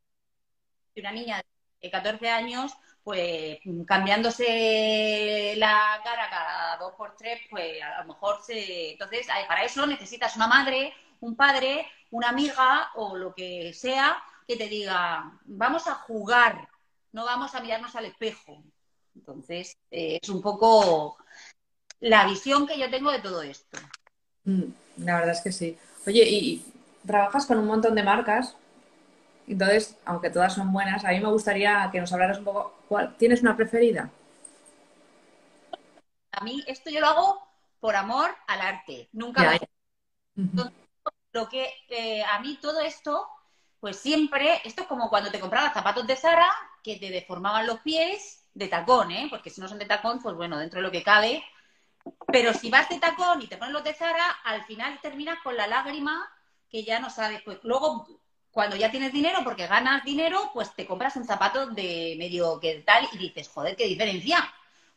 una 0.96 1.12
niña 1.12 1.40
de 1.80 1.88
14 1.88 2.28
años, 2.28 2.72
pues 3.04 3.60
cambiándose 3.86 5.54
la 5.56 6.00
cara 6.02 6.28
cada 6.28 6.76
dos 6.78 6.94
por 6.94 7.16
tres, 7.16 7.42
pues 7.48 7.80
a 7.80 8.02
lo 8.02 8.08
mejor 8.08 8.42
se... 8.42 8.90
Entonces, 8.90 9.28
para 9.46 9.62
eso 9.62 9.86
necesitas 9.86 10.34
una 10.34 10.48
madre, 10.48 10.92
un 11.20 11.36
padre, 11.36 11.86
una 12.10 12.28
amiga 12.28 12.90
o 12.94 13.16
lo 13.16 13.34
que 13.34 13.72
sea 13.72 14.22
que 14.46 14.56
te 14.56 14.68
diga, 14.68 15.38
vamos 15.44 15.86
a 15.86 15.94
jugar, 15.94 16.68
no 17.12 17.24
vamos 17.24 17.54
a 17.54 17.60
mirarnos 17.60 17.94
al 17.96 18.06
espejo. 18.06 18.62
Entonces, 19.14 19.76
eh, 19.90 20.18
es 20.22 20.28
un 20.28 20.40
poco 20.40 21.16
la 22.00 22.26
visión 22.26 22.66
que 22.66 22.78
yo 22.78 22.90
tengo 22.90 23.10
de 23.10 23.20
todo 23.20 23.42
esto. 23.42 23.78
Mm, 24.44 24.64
la 24.98 25.16
verdad 25.16 25.32
es 25.32 25.40
que 25.40 25.52
sí. 25.52 25.76
Oye, 26.06 26.22
y 26.28 26.64
trabajas 27.06 27.46
con 27.46 27.58
un 27.58 27.66
montón 27.66 27.94
de 27.94 28.02
marcas, 28.02 28.56
entonces, 29.48 29.96
aunque 30.04 30.30
todas 30.30 30.54
son 30.54 30.72
buenas, 30.72 31.04
a 31.04 31.10
mí 31.10 31.20
me 31.20 31.30
gustaría 31.30 31.88
que 31.92 32.00
nos 32.00 32.12
hablaras 32.12 32.38
un 32.38 32.44
poco, 32.44 32.74
¿cuál, 32.88 33.16
¿tienes 33.16 33.42
una 33.42 33.56
preferida? 33.56 34.10
A 36.32 36.44
mí 36.44 36.62
esto 36.66 36.90
yo 36.90 37.00
lo 37.00 37.06
hago 37.06 37.48
por 37.80 37.94
amor 37.96 38.30
al 38.46 38.60
arte, 38.60 39.08
nunca. 39.12 39.58
Entonces, 40.36 40.74
lo 41.36 41.48
que 41.50 41.70
eh, 41.90 42.24
a 42.24 42.40
mí 42.40 42.58
todo 42.62 42.80
esto, 42.80 43.28
pues 43.78 43.98
siempre, 43.98 44.62
esto 44.64 44.82
es 44.82 44.88
como 44.88 45.10
cuando 45.10 45.30
te 45.30 45.38
comprabas 45.38 45.74
zapatos 45.74 46.06
de 46.06 46.16
Zara 46.16 46.48
que 46.82 46.96
te 46.96 47.10
deformaban 47.10 47.66
los 47.66 47.80
pies 47.80 48.48
de 48.54 48.68
tacón, 48.68 49.10
¿eh? 49.12 49.26
Porque 49.28 49.50
si 49.50 49.60
no 49.60 49.68
son 49.68 49.78
de 49.78 49.84
tacón, 49.84 50.20
pues 50.22 50.34
bueno, 50.34 50.58
dentro 50.58 50.78
de 50.80 50.84
lo 50.84 50.90
que 50.90 51.02
cabe. 51.02 51.44
Pero 52.32 52.54
si 52.54 52.70
vas 52.70 52.88
de 52.88 52.98
tacón 52.98 53.42
y 53.42 53.48
te 53.48 53.58
pones 53.58 53.74
los 53.74 53.84
de 53.84 53.92
Zara, 53.92 54.30
al 54.44 54.64
final 54.64 54.98
terminas 55.02 55.38
con 55.42 55.56
la 55.56 55.66
lágrima 55.66 56.26
que 56.70 56.84
ya 56.84 57.00
no 57.00 57.10
sabes. 57.10 57.42
Pues 57.42 57.58
luego, 57.64 58.06
cuando 58.50 58.76
ya 58.76 58.90
tienes 58.90 59.12
dinero, 59.12 59.40
porque 59.44 59.66
ganas 59.66 60.04
dinero, 60.04 60.50
pues 60.54 60.74
te 60.74 60.86
compras 60.86 61.16
un 61.16 61.26
zapato 61.26 61.66
de 61.66 62.14
medio 62.18 62.58
que 62.60 62.82
tal 62.86 63.06
y 63.12 63.18
dices, 63.18 63.48
joder, 63.48 63.76
qué 63.76 63.86
diferencia. 63.86 64.38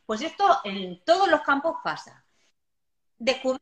Pues 0.06 0.22
esto 0.22 0.60
en 0.64 1.04
todos 1.04 1.28
los 1.28 1.42
campos 1.42 1.76
pasa. 1.84 2.24
Descubrir 3.18 3.60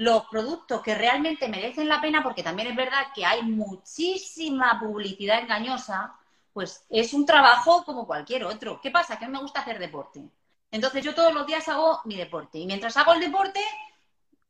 los 0.00 0.24
productos 0.30 0.80
que 0.80 0.94
realmente 0.94 1.46
merecen 1.46 1.86
la 1.86 2.00
pena, 2.00 2.22
porque 2.22 2.42
también 2.42 2.68
es 2.68 2.74
verdad 2.74 3.08
que 3.14 3.26
hay 3.26 3.42
muchísima 3.42 4.80
publicidad 4.80 5.40
engañosa, 5.40 6.14
pues 6.54 6.86
es 6.88 7.12
un 7.12 7.26
trabajo 7.26 7.84
como 7.84 8.06
cualquier 8.06 8.44
otro. 8.44 8.80
¿Qué 8.80 8.90
pasa? 8.90 9.18
Que 9.18 9.26
a 9.26 9.28
mí 9.28 9.34
me 9.34 9.42
gusta 9.42 9.60
hacer 9.60 9.78
deporte. 9.78 10.22
Entonces 10.70 11.04
yo 11.04 11.14
todos 11.14 11.34
los 11.34 11.46
días 11.46 11.68
hago 11.68 12.00
mi 12.06 12.16
deporte 12.16 12.58
y 12.58 12.64
mientras 12.64 12.96
hago 12.96 13.12
el 13.12 13.20
deporte, 13.20 13.60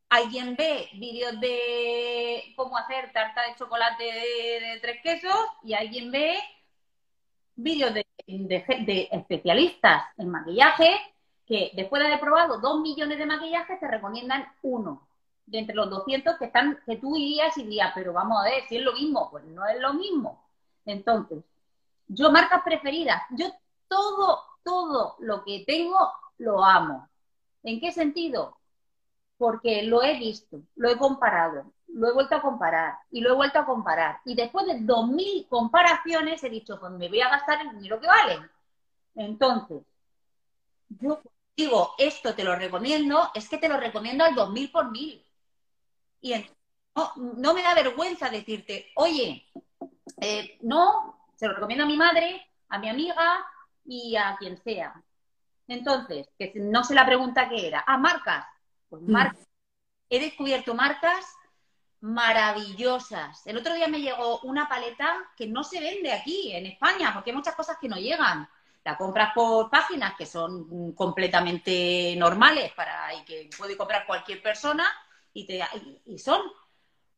alguien 0.09 0.55
ve 0.55 0.89
vídeos 0.95 1.41
de 1.41 2.53
cómo 2.55 2.77
hacer 2.79 3.13
tarta 3.13 3.43
de 3.49 3.57
chocolate 3.57 4.05
de, 4.05 4.79
tres 4.81 5.03
quesos 5.03 5.35
y 5.65 5.75
alguien 5.75 6.13
ve 6.13 6.39
vídeos 7.57 7.93
de, 7.93 8.07
de- 8.25 8.85
de 8.87 9.09
especialistas 9.11 10.05
en 10.17 10.29
maquillaje 10.29 10.91
que 11.45 11.73
después 11.75 11.99
de 12.01 12.07
haber 12.07 12.21
probado 12.21 12.61
dos 12.61 12.81
millones 12.81 13.19
de 13.19 13.27
maquillajes 13.27 13.81
te 13.81 13.89
recomiendan 13.89 14.47
uno 14.63 15.10
de 15.51 15.59
entre 15.59 15.75
los 15.75 15.91
200 15.91 16.37
que 16.39 16.47
están 16.47 16.79
que 16.87 16.97
tú 16.97 17.17
irías 17.17 17.57
y 17.59 17.65
dirías, 17.65 17.93
pero 17.95 18.13
vamos 18.13 18.41
a 18.41 18.45
ver, 18.45 18.65
si 18.69 18.77
es 18.77 18.83
lo 18.83 18.93
mismo, 18.93 19.31
pues 19.31 19.45
no 19.45 19.67
es 19.67 19.81
lo 19.81 19.95
mismo. 19.95 20.43
Entonces, 20.85 21.45
yo 22.09 22.31
marcas 22.31 22.63
preferidas, 22.63 23.23
yo 23.31 23.47
todo, 23.89 24.43
todo 24.65 25.17
lo 25.21 25.45
que 25.45 25.65
tengo 25.67 26.13
lo 26.39 26.65
amo. 26.65 27.09
¿En 27.63 27.81
qué 27.81 27.93
sentido? 27.93 28.61
porque 29.41 29.85
lo 29.85 30.03
he 30.03 30.19
visto, 30.19 30.61
lo 30.77 30.91
he 30.91 30.99
comparado, 30.99 31.73
lo 31.89 32.11
he 32.11 32.13
vuelto 32.13 32.35
a 32.35 32.43
comparar 32.43 32.99
y 33.11 33.23
lo 33.23 33.31
he 33.31 33.35
vuelto 33.35 33.59
a 33.59 33.65
comparar. 33.65 34.21
Y 34.27 34.35
después 34.35 34.67
de 34.67 34.81
2.000 34.81 35.49
comparaciones 35.49 36.45
he 36.45 36.51
dicho, 36.51 36.79
pues 36.79 36.93
me 36.93 37.09
voy 37.09 37.23
a 37.23 37.31
gastar 37.31 37.63
el 37.63 37.71
dinero 37.71 37.99
que 37.99 38.07
vale. 38.07 38.39
Entonces, 39.15 39.81
yo 40.91 41.23
digo, 41.57 41.95
esto 41.97 42.35
te 42.35 42.45
lo 42.45 42.55
recomiendo, 42.55 43.31
es 43.33 43.49
que 43.49 43.57
te 43.57 43.71
lo 43.71 43.81
recomiendo 43.81 44.25
al 44.25 44.35
2.000 44.35 44.71
por 44.71 44.91
mil. 44.91 45.25
Y 46.21 46.35
no, 47.17 47.55
me 47.55 47.63
da 47.63 47.75
vergüenza 47.75 48.29
decirte, 48.29 48.91
oye, 48.97 49.47
eh, 50.21 50.59
no, 50.63 51.29
se 51.35 51.47
lo 51.47 51.55
recomiendo 51.55 51.85
a 51.85 51.89
mi 51.89 51.97
madre, 51.97 52.47
a 52.69 52.79
mi 52.79 52.89
amiga 52.89 53.45
y 53.85 54.17
a 54.17 54.37
quien 54.39 54.57
sea. 54.63 55.03
Entonces, 55.67 56.29
que 56.39 56.53
no 56.57 56.85
se 56.85 56.95
la 56.95 57.07
pregunta 57.07 57.49
qué 57.49 57.69
era. 57.69 57.85
Ah, 57.87 57.97
marcas. 57.97 58.45
Pues 58.89 59.03
mm. 59.03 59.11
marcas. 59.11 59.47
He 60.09 60.19
descubierto 60.19 60.75
marcas 60.75 61.25
maravillosas. 62.01 63.47
El 63.47 63.59
otro 63.59 63.75
día 63.75 63.87
me 63.87 64.01
llegó 64.01 64.41
una 64.41 64.69
paleta 64.69 65.17
que 65.37 65.47
no 65.47 65.63
se 65.63 65.81
vende 65.81 66.13
aquí 66.13 66.53
en 66.53 66.67
España, 66.67 67.13
porque 67.15 67.31
hay 67.31 67.37
muchas 67.37 67.55
cosas 67.55 67.79
que 67.81 67.89
no 67.89 67.97
llegan. 67.97 68.49
La 68.83 68.97
compras 68.97 69.33
por 69.35 69.71
páginas 69.71 70.15
que 70.17 70.25
son 70.25 70.93
completamente 70.95 72.15
normales 72.17 72.73
para 72.73 73.15
y 73.15 73.25
que 73.25 73.51
puede 73.57 73.77
comprar 73.77 74.07
cualquier 74.07 74.43
persona 74.43 74.85
y, 75.33 75.47
te, 75.47 75.63
y 76.07 76.19
son 76.19 76.41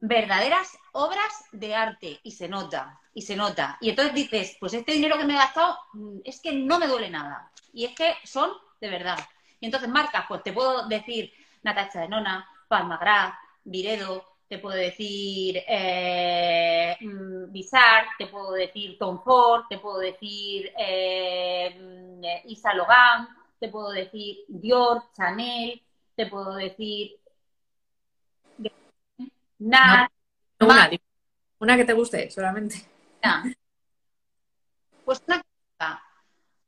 verdaderas 0.00 0.76
obras 0.92 1.44
de 1.52 1.74
arte 1.74 2.18
y 2.22 2.32
se 2.32 2.48
nota, 2.48 3.00
y 3.14 3.22
se 3.22 3.36
nota. 3.36 3.78
Y 3.80 3.90
entonces 3.90 4.14
dices, 4.14 4.56
pues 4.58 4.74
este 4.74 4.92
dinero 4.92 5.16
que 5.16 5.24
me 5.24 5.34
he 5.34 5.36
gastado 5.36 5.78
mm, 5.92 6.18
es 6.24 6.40
que 6.40 6.52
no 6.52 6.78
me 6.78 6.88
duele 6.88 7.08
nada. 7.08 7.50
Y 7.72 7.84
es 7.84 7.94
que 7.94 8.14
son 8.24 8.50
de 8.80 8.90
verdad. 8.90 9.18
Y 9.60 9.66
entonces 9.66 9.88
marcas, 9.88 10.24
pues 10.28 10.42
te 10.42 10.52
puedo 10.52 10.88
decir 10.88 11.32
Natacha 11.62 12.00
de 12.00 12.08
Nona, 12.08 12.46
Palmagrad, 12.66 13.30
Viredo, 13.64 14.26
te 14.48 14.58
puedo 14.58 14.76
decir 14.76 15.62
eh, 15.66 16.96
mm, 17.00 17.52
Bizarre, 17.52 18.08
te 18.18 18.26
puedo 18.26 18.52
decir 18.52 18.98
Tom 18.98 19.22
Ford, 19.22 19.64
te 19.70 19.78
puedo 19.78 19.98
decir 19.98 20.72
eh, 20.76 21.74
mm, 21.80 22.50
Isa 22.50 22.74
Logan, 22.74 23.28
te 23.60 23.68
puedo 23.68 23.90
decir 23.90 24.40
Dior, 24.48 25.04
Chanel, 25.16 25.80
te 26.16 26.26
puedo 26.26 26.54
decir 26.56 27.18
Nada. 29.62 30.10
una, 30.60 30.90
una, 31.58 31.76
que 31.76 31.84
te 31.84 31.92
guste, 31.92 32.30
solamente. 32.30 32.84
Pues 35.04 35.22
una 35.26 35.42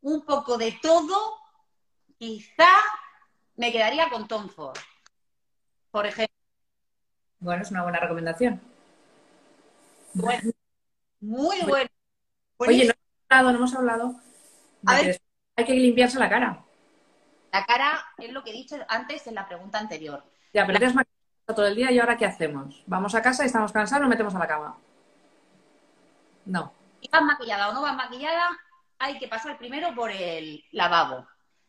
un 0.03 0.25
poco 0.25 0.59
de 0.59 0.79
todo, 0.81 1.39
quizá 2.19 2.69
me 3.57 3.73
quedaría 3.73 4.11
con 4.11 4.29
Tom 4.29 4.49
Ford, 4.49 4.79
por 5.91 6.07
ejemplo. 6.07 6.37
Bueno, 7.41 7.63
es 7.63 7.71
una 7.71 7.83
buena 7.83 7.99
recomendación. 7.99 8.61
Bueno, 10.13 10.53
muy 11.21 11.63
bueno. 11.63 11.91
Oye, 12.59 12.85
no 12.85 12.93
hemos 12.93 13.29
hablado, 13.29 13.51
no 13.51 13.59
hemos 13.59 13.75
hablado. 13.75 14.21
A 14.87 14.95
ver. 14.97 15.21
Hay 15.57 15.65
que 15.65 15.75
limpiarse 15.75 16.19
la 16.19 16.29
cara. 16.29 16.65
La 17.53 17.65
cara 17.65 18.05
es 18.19 18.33
lo 18.33 18.43
que 18.45 18.51
he 18.51 18.55
dicho 18.55 18.77
antes 18.89 19.27
en 19.27 19.35
la 19.35 19.47
pregunta 19.47 19.79
anterior. 19.79 20.25
Ya, 20.53 20.67
pero 20.67 20.79
la 20.79 21.05
todo 21.53 21.67
el 21.67 21.75
día 21.75 21.91
y 21.91 21.99
ahora 21.99 22.17
¿qué 22.17 22.25
hacemos? 22.25 22.83
¿Vamos 22.87 23.15
a 23.15 23.23
casa 23.23 23.43
y 23.43 23.47
estamos 23.47 23.73
cansados 23.73 24.03
nos 24.03 24.11
metemos 24.11 24.35
a 24.35 24.39
la 24.39 24.47
cama? 24.47 24.79
No. 26.47 26.73
Si 27.01 27.09
vas 27.09 27.23
maquillada 27.23 27.69
o 27.69 27.73
no 27.75 27.83
vas 27.83 27.97
maquillada, 27.97 28.49
hay 28.99 29.19
que 29.19 29.29
pasar 29.29 29.59
primero 29.59 29.95
por 29.95 30.11
el 30.11 30.65
lavabo. 30.73 31.27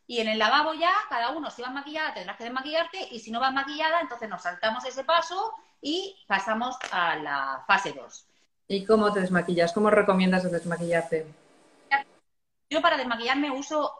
Y 0.07 0.19
en 0.19 0.29
el 0.29 0.39
lavabo 0.39 0.73
ya, 0.75 0.93
cada 1.09 1.31
uno, 1.31 1.49
si 1.49 1.61
vas 1.61 1.73
maquillada, 1.73 2.13
tendrás 2.13 2.37
que 2.37 2.45
desmaquillarte 2.45 3.07
y 3.11 3.19
si 3.19 3.31
no 3.31 3.39
vas 3.39 3.53
maquillada, 3.53 3.99
entonces 4.01 4.29
nos 4.29 4.43
saltamos 4.43 4.85
ese 4.85 5.03
paso 5.03 5.51
y 5.81 6.15
pasamos 6.27 6.77
a 6.91 7.15
la 7.17 7.63
fase 7.67 7.91
2. 7.93 8.25
¿Y 8.67 8.85
cómo 8.85 9.11
te 9.11 9.21
desmaquillas? 9.21 9.73
¿Cómo 9.73 9.89
recomiendas 9.89 10.49
desmaquillarte? 10.49 11.25
Yo 12.69 12.81
para 12.81 12.97
desmaquillarme 12.97 13.51
uso 13.51 13.91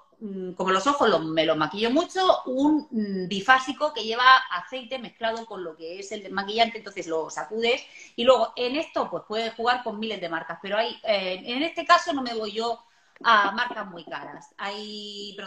como 0.56 0.71
los 0.71 0.88
ojos 0.88 1.23
me 1.25 1.45
los 1.45 1.58
maquillo 1.58 1.91
mucho, 1.91 2.43
un 2.45 2.88
mm, 2.89 3.28
bifásico 3.28 3.93
que 3.93 4.04
lleva 4.04 4.23
aceite 4.51 4.99
mezclado 4.99 5.45
con 5.45 5.63
lo 5.63 5.75
que 5.75 5.99
es 5.99 6.12
el 6.12 6.23
desmaquillante, 6.23 6.78
entonces 6.80 7.08
lo 7.08 7.30
sacudes 7.30 7.84
y 8.15 8.23
luego 8.23 8.54
en 8.56 8.75
esto 8.75 9.10
pues 9.10 9.23
puedes 9.28 9.54
jugar 9.54 9.84
con 9.84 9.99
miles 9.99 10.21
de 10.21 10.30
marcas, 10.30 10.60
pero 10.62 10.78
hay, 10.78 10.97
eh, 11.04 11.41
en 11.45 11.63
este 11.63 11.86
caso 11.86 12.13
no 12.13 12.21
me 12.21 12.34
voy 12.34 12.54
yo 12.54 12.84
a 13.23 13.51
marcas 13.51 13.88
muy 13.88 14.04
caras. 14.04 14.54
Hay, 14.58 15.38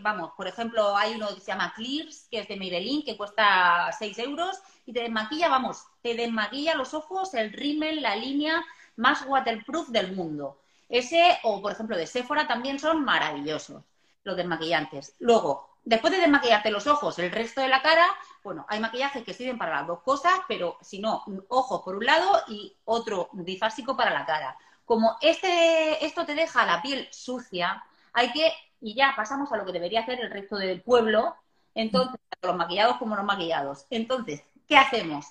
vamos, 0.00 0.32
por 0.36 0.46
ejemplo, 0.46 0.96
hay 0.96 1.14
uno 1.14 1.28
que 1.34 1.40
se 1.40 1.48
llama 1.48 1.72
Clears, 1.74 2.28
que 2.30 2.40
es 2.40 2.48
de 2.48 2.56
Maybelline, 2.56 3.04
que 3.04 3.16
cuesta 3.16 3.90
6 3.98 4.18
euros 4.20 4.56
y 4.86 4.92
te 4.92 5.00
desmaquilla, 5.00 5.48
vamos, 5.48 5.84
te 6.02 6.14
desmaquilla 6.14 6.74
los 6.74 6.94
ojos, 6.94 7.34
el 7.34 7.52
rímel, 7.52 8.02
la 8.02 8.14
línea 8.16 8.64
más 8.96 9.24
waterproof 9.26 9.88
del 9.88 10.14
mundo. 10.14 10.60
Ese, 10.88 11.38
o 11.42 11.60
por 11.60 11.72
ejemplo 11.72 11.96
de 11.96 12.06
Sephora, 12.06 12.46
también 12.46 12.78
son 12.78 13.04
maravillosos 13.04 13.82
los 14.24 14.36
desmaquillantes. 14.36 15.14
Luego, 15.18 15.78
después 15.84 16.12
de 16.12 16.20
desmaquillarte 16.20 16.70
los 16.70 16.86
ojos, 16.86 17.18
el 17.18 17.30
resto 17.30 17.60
de 17.60 17.68
la 17.68 17.82
cara, 17.82 18.06
bueno, 18.42 18.66
hay 18.68 18.80
maquillajes 18.80 19.24
que 19.24 19.34
sirven 19.34 19.58
para 19.58 19.76
las 19.76 19.86
dos 19.86 20.00
cosas, 20.02 20.40
pero 20.46 20.76
si 20.80 20.98
no, 21.00 21.24
ojos 21.48 21.82
por 21.82 21.96
un 21.96 22.04
lado 22.06 22.42
y 22.48 22.76
otro 22.84 23.28
difásico 23.32 23.96
para 23.96 24.12
la 24.12 24.26
cara. 24.26 24.56
Como 24.84 25.16
este, 25.20 26.04
esto 26.04 26.24
te 26.24 26.34
deja 26.34 26.66
la 26.66 26.80
piel 26.82 27.08
sucia, 27.10 27.84
hay 28.12 28.32
que, 28.32 28.52
y 28.80 28.94
ya 28.94 29.12
pasamos 29.16 29.52
a 29.52 29.56
lo 29.56 29.64
que 29.64 29.72
debería 29.72 30.00
hacer 30.00 30.20
el 30.20 30.30
resto 30.30 30.56
del 30.56 30.82
pueblo, 30.82 31.36
entonces, 31.74 32.18
los 32.42 32.56
maquillados 32.56 32.96
como 32.96 33.14
los 33.14 33.24
maquillados. 33.24 33.86
Entonces, 33.90 34.42
¿qué 34.66 34.76
hacemos? 34.76 35.26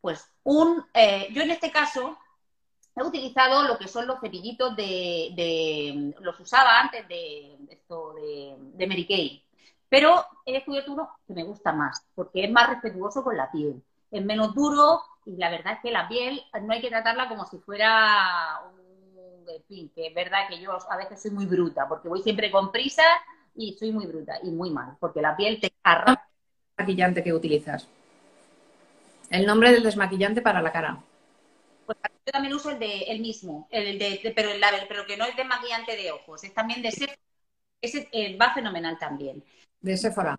Pues 0.00 0.28
un, 0.42 0.84
eh, 0.92 1.28
yo 1.32 1.42
en 1.42 1.50
este 1.50 1.70
caso, 1.70 2.18
he 2.96 3.02
utilizado 3.02 3.64
lo 3.64 3.78
que 3.78 3.88
son 3.88 4.06
los 4.06 4.20
cepillitos 4.20 4.76
de, 4.76 6.14
los 6.20 6.38
usaba 6.38 6.80
antes 6.80 7.06
de, 7.08 7.56
esto 7.70 8.14
de, 8.14 8.86
Mary 8.86 9.06
Kay, 9.06 9.42
pero 9.88 10.24
he 10.46 10.52
descubierto 10.52 10.92
uno 10.92 11.10
que 11.26 11.34
me 11.34 11.44
gusta 11.44 11.72
más, 11.72 12.06
porque 12.14 12.44
es 12.44 12.50
más 12.50 12.68
respetuoso 12.68 13.24
con 13.24 13.36
la 13.36 13.50
piel, 13.50 13.82
es 14.10 14.24
menos 14.24 14.54
duro 14.54 15.02
y 15.26 15.36
la 15.36 15.50
verdad 15.50 15.74
es 15.74 15.80
que 15.80 15.90
la 15.90 16.06
piel 16.06 16.40
no 16.62 16.72
hay 16.72 16.80
que 16.80 16.90
tratarla 16.90 17.28
como 17.28 17.46
si 17.46 17.58
fuera 17.58 18.60
un, 18.72 18.84
fin, 19.68 19.90
que 19.94 20.08
es 20.08 20.14
verdad 20.14 20.48
que 20.48 20.60
yo 20.60 20.76
a 20.90 20.96
veces 20.96 21.22
soy 21.22 21.30
muy 21.30 21.46
bruta, 21.46 21.88
porque 21.88 22.08
voy 22.08 22.22
siempre 22.22 22.50
con 22.50 22.72
prisa 22.72 23.04
y 23.54 23.72
soy 23.74 23.92
muy 23.92 24.06
bruta 24.06 24.38
y 24.42 24.50
muy 24.50 24.70
mal, 24.70 24.96
porque 24.98 25.22
la 25.22 25.36
piel 25.36 25.60
te 25.60 25.72
arranca. 25.82 26.28
Maquillante 26.76 27.22
que 27.22 27.32
utilizas. 27.32 27.86
El 29.30 29.46
nombre 29.46 29.70
del 29.70 29.84
desmaquillante 29.84 30.42
para 30.42 30.60
la 30.60 30.72
cara. 30.72 30.98
Yo 32.26 32.32
también 32.32 32.54
uso 32.54 32.70
el 32.70 32.78
de 32.78 33.02
el 33.02 33.20
mismo, 33.20 33.68
el 33.70 33.98
de, 33.98 34.32
pero 34.34 34.50
el 34.50 34.60
label, 34.60 34.86
pero 34.88 35.04
que 35.06 35.16
no 35.16 35.26
es 35.26 35.36
de 35.36 35.44
maquillante 35.44 35.94
de 35.94 36.10
ojos, 36.10 36.42
es 36.44 36.54
también 36.54 36.80
de 36.80 36.90
Sephora. 36.90 37.18
Ese 37.82 38.08
eh, 38.12 38.36
va 38.38 38.54
fenomenal 38.54 38.98
también. 38.98 39.44
De 39.80 39.96
Sephora. 39.96 40.38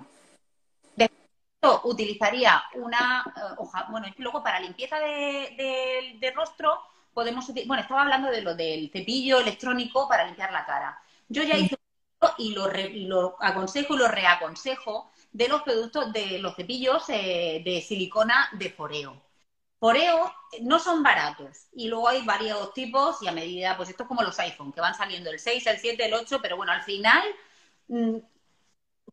De 0.95 1.06
esto 1.06 1.82
utilizaría 1.84 2.63
una 2.74 3.24
eh, 3.36 3.56
hoja, 3.58 3.86
bueno, 3.91 4.08
es 4.08 4.15
que 4.15 4.24
luego 4.24 4.43
para 4.43 4.60
limpieza 4.60 5.00
de, 5.00 6.17
de, 6.19 6.32
rostro 6.32 6.80
podemos 7.13 7.48
bueno, 7.67 7.84
estaba 7.84 8.02
hablando 8.02 8.32
de 8.32 8.41
lo 8.41 8.56
del 8.56 8.89
cepillo 8.91 9.39
electrónico 9.39 10.08
para 10.10 10.26
limpiar 10.26 10.52
la 10.52 10.65
cara. 10.65 11.00
Yo 11.30 11.43
ya 11.43 11.56
hice 11.56 11.78
y 12.39 12.54
lo, 12.54 12.76
y 12.76 13.06
lo 13.06 13.36
aconsejo 13.39 13.93
y 13.93 13.98
lo 14.00 14.08
reaconsejo 14.08 15.12
de 15.32 15.48
los 15.48 15.62
productos 15.62 16.12
de 16.12 16.39
los 16.39 16.56
cepillos 16.56 17.04
eh, 17.10 17.62
de 17.63 17.82
silicona 17.82 18.50
de 18.54 18.71
foreo. 18.71 19.25
Foreo 19.86 20.34
no 20.62 20.80
son 20.80 21.04
baratos 21.04 21.67
y 21.71 21.89
luego 21.89 22.10
hay 22.10 22.24
varios 22.26 22.74
tipos 22.74 23.21
y 23.21 23.28
a 23.28 23.32
medida, 23.32 23.78
pues 23.78 23.88
esto 23.88 24.02
es 24.02 24.10
como 24.10 24.24
los 24.24 24.39
iPhone, 24.39 24.74
que 24.74 24.82
van 24.82 24.95
saliendo 24.95 25.30
el 25.30 25.38
6, 25.38 25.67
el 25.67 25.78
7, 25.78 26.04
el 26.08 26.13
8, 26.15 26.39
pero 26.41 26.58
bueno, 26.58 26.71
al 26.71 26.82
final 26.82 27.21
mm, 27.88 28.17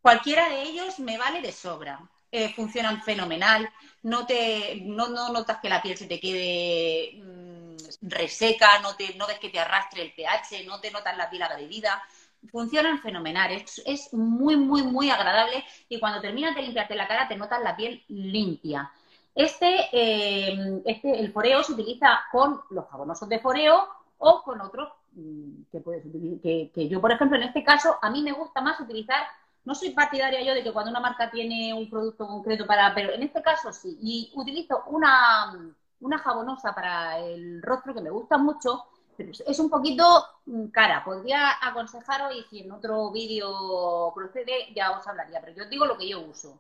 cualquiera 0.00 0.48
de 0.48 0.62
ellos 0.62 0.98
me 0.98 1.18
vale 1.18 1.42
de 1.42 1.52
sobra. 1.52 2.00
Eh, 2.30 2.54
funcionan 2.54 3.02
fenomenal, 3.02 3.68
no 4.04 4.24
te 4.24 4.76
no, 4.82 5.10
notas 5.10 5.58
que 5.60 5.68
la 5.68 5.82
piel 5.82 5.98
se 5.98 6.06
te 6.06 6.18
quede 6.18 7.20
mm, 7.22 7.76
reseca, 8.08 8.78
no, 8.80 8.96
te, 8.96 9.14
no 9.16 9.26
ves 9.26 9.38
que 9.40 9.50
te 9.50 9.60
arrastre 9.60 10.00
el 10.00 10.14
pH, 10.14 10.64
no 10.64 10.80
te 10.80 10.90
notas 10.90 11.18
la 11.18 11.28
piel 11.28 11.42
agredida. 11.42 12.02
Funcionan 12.50 12.98
fenomenal, 13.02 13.52
es, 13.52 13.82
es 13.84 14.14
muy, 14.14 14.56
muy, 14.56 14.82
muy 14.82 15.10
agradable 15.10 15.62
y 15.90 16.00
cuando 16.00 16.22
terminas 16.22 16.54
de 16.54 16.62
limpiarte 16.62 16.94
la 16.94 17.06
cara 17.06 17.28
te 17.28 17.36
notas 17.36 17.60
la 17.62 17.76
piel 17.76 18.02
limpia. 18.08 18.90
Este, 19.34 19.88
eh, 19.92 20.82
este, 20.84 21.18
el 21.18 21.32
foreo 21.32 21.62
se 21.62 21.72
utiliza 21.72 22.20
con 22.30 22.60
los 22.70 22.86
jabonosos 22.88 23.28
de 23.28 23.38
foreo 23.38 23.88
o 24.18 24.42
con 24.42 24.60
otros 24.60 24.90
mm, 25.12 25.62
que, 25.70 25.80
puedes 25.80 26.04
que, 26.42 26.70
que 26.74 26.88
yo, 26.88 27.00
por 27.00 27.12
ejemplo, 27.12 27.36
en 27.36 27.44
este 27.44 27.64
caso, 27.64 27.96
a 28.02 28.10
mí 28.10 28.22
me 28.22 28.32
gusta 28.32 28.60
más 28.60 28.78
utilizar, 28.80 29.24
no 29.64 29.74
soy 29.74 29.90
partidaria 29.90 30.42
yo 30.42 30.54
de 30.54 30.62
que 30.62 30.72
cuando 30.72 30.90
una 30.90 31.00
marca 31.00 31.30
tiene 31.30 31.72
un 31.72 31.88
producto 31.88 32.26
concreto 32.26 32.66
para, 32.66 32.94
pero 32.94 33.12
en 33.12 33.22
este 33.22 33.42
caso 33.42 33.72
sí, 33.72 33.98
y 34.02 34.32
utilizo 34.34 34.84
una, 34.88 35.74
una 36.00 36.18
jabonosa 36.18 36.74
para 36.74 37.18
el 37.18 37.62
rostro 37.62 37.94
que 37.94 38.00
me 38.00 38.10
gusta 38.10 38.36
mucho, 38.36 38.84
pero 39.16 39.30
es 39.30 39.58
un 39.58 39.70
poquito 39.70 40.04
mm, 40.46 40.66
cara. 40.66 41.04
Podría 41.04 41.52
aconsejaros 41.62 42.34
y 42.34 42.42
si 42.44 42.60
en 42.60 42.72
otro 42.72 43.10
vídeo 43.10 44.12
procede 44.14 44.72
ya 44.74 44.90
os 44.92 45.06
hablaría, 45.06 45.40
pero 45.40 45.54
yo 45.54 45.64
os 45.64 45.70
digo 45.70 45.86
lo 45.86 45.96
que 45.96 46.08
yo 46.08 46.20
uso. 46.20 46.58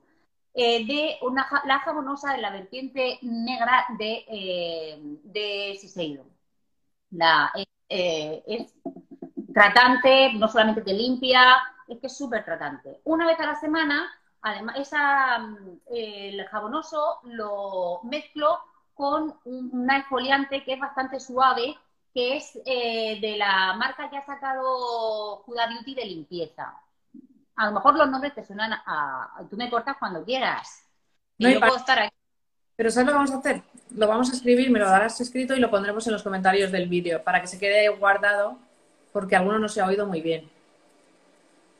Eh, 0.54 0.84
de 0.84 1.18
una, 1.22 1.48
la 1.64 1.78
jabonosa 1.80 2.32
de 2.34 2.42
la 2.42 2.50
vertiente 2.50 3.18
negra 3.22 3.86
de, 3.98 4.24
eh. 4.28 5.00
La, 7.10 7.52
eh, 7.88 8.42
es 8.46 8.74
tratante, 9.54 10.32
no 10.34 10.48
solamente 10.48 10.82
te 10.82 10.92
limpia, 10.92 11.56
es 11.88 11.98
que 12.00 12.06
es 12.06 12.16
súper 12.16 12.44
tratante. 12.44 13.00
Una 13.04 13.26
vez 13.26 13.38
a 13.40 13.46
la 13.46 13.54
semana, 13.54 14.10
además, 14.42 14.76
esa, 14.78 15.38
mm, 15.38 15.80
el 15.94 16.46
jabonoso 16.46 17.20
lo 17.24 18.00
mezclo 18.04 18.58
con 18.94 19.38
un, 19.44 19.90
exfoliante 19.90 20.64
que 20.64 20.74
es 20.74 20.80
bastante 20.80 21.20
suave, 21.20 21.76
que 22.14 22.36
es 22.36 22.54
de 22.64 23.36
la 23.38 23.74
marca 23.74 24.10
que 24.10 24.18
ha 24.18 24.22
sacado 24.22 25.44
Huda 25.46 25.66
Beauty 25.68 25.94
de 25.94 26.04
limpieza 26.04 26.82
a 27.56 27.66
lo 27.66 27.72
mejor 27.72 27.96
los 27.96 28.10
nombres 28.10 28.34
te 28.34 28.44
suenan 28.44 28.72
a... 28.72 29.42
Tú 29.50 29.56
me 29.56 29.70
cortas 29.70 29.96
cuando 29.98 30.24
quieras. 30.24 30.84
no 31.38 31.60
puedo 31.60 31.76
estar 31.76 31.98
aquí. 31.98 32.16
Pero 32.76 32.90
¿sabes 32.90 33.06
lo 33.06 33.12
que 33.12 33.18
vamos 33.18 33.30
a 33.32 33.38
hacer? 33.38 33.62
Lo 33.94 34.08
vamos 34.08 34.30
a 34.30 34.32
escribir, 34.32 34.70
me 34.70 34.78
lo 34.78 34.86
darás 34.86 35.20
escrito 35.20 35.54
y 35.54 35.60
lo 35.60 35.70
pondremos 35.70 36.06
en 36.06 36.14
los 36.14 36.22
comentarios 36.22 36.72
del 36.72 36.88
vídeo 36.88 37.22
para 37.22 37.40
que 37.40 37.46
se 37.46 37.58
quede 37.58 37.88
guardado 37.90 38.58
porque 39.12 39.36
alguno 39.36 39.58
no 39.58 39.68
se 39.68 39.80
ha 39.80 39.86
oído 39.86 40.06
muy 40.06 40.22
bien. 40.22 40.48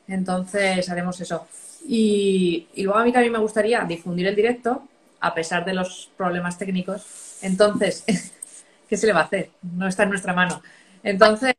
Entonces 0.07 0.87
haremos 0.89 1.19
eso. 1.19 1.47
Y, 1.87 2.67
y 2.75 2.83
luego 2.83 2.99
a 2.99 3.03
mí 3.03 3.11
también 3.11 3.33
me 3.33 3.39
gustaría 3.39 3.81
difundir 3.81 4.27
el 4.27 4.35
directo 4.35 4.87
a 5.19 5.33
pesar 5.33 5.65
de 5.65 5.73
los 5.73 6.11
problemas 6.15 6.57
técnicos. 6.57 7.39
Entonces, 7.41 8.03
¿qué 8.89 8.95
se 8.95 9.07
le 9.07 9.13
va 9.13 9.21
a 9.21 9.23
hacer? 9.23 9.51
No 9.61 9.87
está 9.87 10.03
en 10.03 10.09
nuestra 10.09 10.33
mano. 10.33 10.61
Entonces 11.01 11.55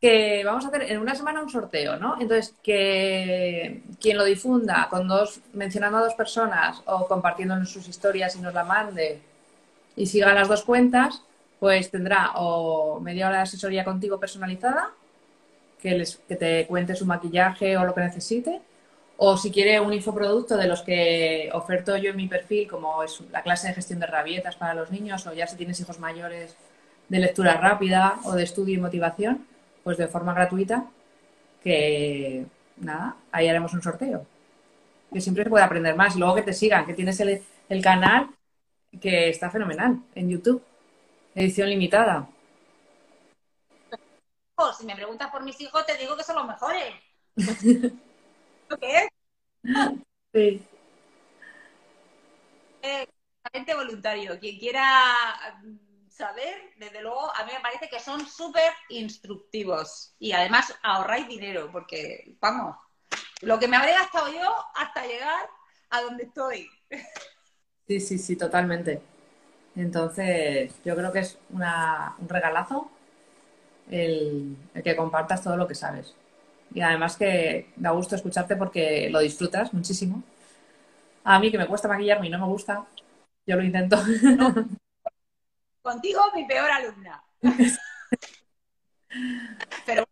que 0.00 0.42
vamos 0.44 0.64
a 0.64 0.68
hacer 0.68 0.82
en 0.82 0.98
una 0.98 1.14
semana 1.14 1.42
un 1.42 1.50
sorteo, 1.50 1.96
¿no? 1.96 2.16
Entonces, 2.20 2.54
que 2.62 3.82
quien 4.00 4.16
lo 4.16 4.24
difunda 4.24 4.88
con 4.88 5.08
dos, 5.08 5.40
mencionando 5.52 5.98
a 5.98 6.02
dos 6.02 6.14
personas 6.14 6.82
o 6.86 7.08
compartiendo 7.08 7.54
en 7.54 7.66
sus 7.66 7.88
historias 7.88 8.36
y 8.36 8.40
nos 8.40 8.54
la 8.54 8.64
mande 8.64 9.20
y 9.96 10.06
siga 10.06 10.32
las 10.32 10.48
dos 10.48 10.62
cuentas, 10.62 11.22
pues 11.58 11.90
tendrá 11.90 12.32
o 12.36 13.00
media 13.00 13.26
hora 13.26 13.38
de 13.38 13.42
asesoría 13.42 13.84
contigo 13.84 14.20
personalizada, 14.20 14.92
que, 15.82 15.92
les, 15.98 16.16
que 16.28 16.36
te 16.36 16.66
cuente 16.66 16.94
su 16.94 17.04
maquillaje 17.06 17.76
o 17.76 17.84
lo 17.84 17.94
que 17.94 18.02
necesite, 18.02 18.60
o 19.16 19.36
si 19.36 19.50
quiere 19.50 19.80
un 19.80 19.92
infoproducto 19.92 20.56
de 20.56 20.68
los 20.68 20.82
que 20.82 21.50
oferto 21.52 21.96
yo 21.96 22.10
en 22.10 22.16
mi 22.16 22.28
perfil, 22.28 22.68
como 22.68 23.02
es 23.02 23.20
la 23.32 23.42
clase 23.42 23.66
de 23.66 23.74
gestión 23.74 23.98
de 23.98 24.06
rabietas 24.06 24.54
para 24.54 24.74
los 24.74 24.92
niños, 24.92 25.26
o 25.26 25.32
ya 25.32 25.48
si 25.48 25.56
tienes 25.56 25.80
hijos 25.80 25.98
mayores 25.98 26.56
de 27.08 27.18
lectura 27.18 27.54
rápida 27.54 28.20
o 28.24 28.32
de 28.34 28.44
estudio 28.44 28.74
y 28.74 28.80
motivación, 28.80 29.44
pues 29.82 29.96
de 29.98 30.08
forma 30.08 30.34
gratuita, 30.34 30.86
que 31.62 32.46
nada, 32.76 33.16
ahí 33.32 33.48
haremos 33.48 33.72
un 33.74 33.82
sorteo. 33.82 34.26
Que 35.12 35.20
siempre 35.20 35.44
se 35.44 35.50
puede 35.50 35.64
aprender 35.64 35.94
más. 35.96 36.16
Y 36.16 36.18
luego 36.18 36.34
que 36.34 36.42
te 36.42 36.52
sigan, 36.52 36.84
que 36.86 36.94
tienes 36.94 37.18
el, 37.20 37.82
canal 37.82 38.28
que 39.00 39.30
está 39.30 39.50
fenomenal 39.50 40.00
en 40.14 40.28
YouTube. 40.28 40.62
Edición 41.34 41.70
limitada. 41.70 42.28
Si 44.76 44.84
me 44.84 44.96
preguntas 44.96 45.30
por 45.30 45.42
mis 45.44 45.60
hijos, 45.60 45.86
te 45.86 45.96
digo 45.96 46.16
que 46.16 46.24
son 46.24 46.36
los 46.36 46.46
mejores. 46.46 46.94
¿Qué 48.80 48.98
es? 48.98 49.08
Sí. 50.34 50.62
Eh, 52.82 53.06
voluntario. 53.74 54.38
Quien 54.38 54.58
quiera 54.58 55.04
saber, 56.18 56.54
desde 56.76 57.00
luego, 57.00 57.32
a 57.34 57.44
mí 57.44 57.52
me 57.54 57.60
parece 57.60 57.88
que 57.88 58.00
son 58.00 58.26
súper 58.26 58.72
instructivos. 58.88 60.14
Y 60.18 60.32
además 60.32 60.74
ahorráis 60.82 61.28
dinero, 61.28 61.70
porque, 61.70 62.36
vamos, 62.40 62.76
lo 63.40 63.58
que 63.58 63.68
me 63.68 63.76
habré 63.76 63.92
gastado 63.92 64.30
yo 64.32 64.52
hasta 64.74 65.06
llegar 65.06 65.48
a 65.90 66.02
donde 66.02 66.24
estoy. 66.24 66.68
Sí, 67.86 68.00
sí, 68.00 68.18
sí, 68.18 68.36
totalmente. 68.36 69.00
Entonces, 69.74 70.74
yo 70.84 70.94
creo 70.94 71.10
que 71.12 71.20
es 71.20 71.38
una, 71.50 72.14
un 72.18 72.28
regalazo 72.28 72.90
el, 73.90 74.56
el, 74.74 74.82
que 74.82 74.96
compartas 74.96 75.42
todo 75.42 75.56
lo 75.56 75.66
que 75.66 75.74
sabes. 75.74 76.14
Y 76.74 76.82
además 76.82 77.16
que 77.16 77.72
da 77.76 77.92
gusto 77.92 78.14
escucharte 78.14 78.56
porque 78.56 79.08
lo 79.08 79.20
disfrutas 79.20 79.72
muchísimo. 79.72 80.22
A 81.24 81.38
mí 81.38 81.50
que 81.50 81.58
me 81.58 81.66
cuesta 81.66 81.88
maquillarme 81.88 82.26
y 82.26 82.30
no 82.30 82.38
me 82.38 82.46
gusta, 82.46 82.84
yo 83.46 83.56
lo 83.56 83.62
intento. 83.62 83.96
Contigo, 85.82 86.20
mi 86.34 86.46
peor 86.46 86.70
alumna. 86.70 87.22
Pero 89.86 90.04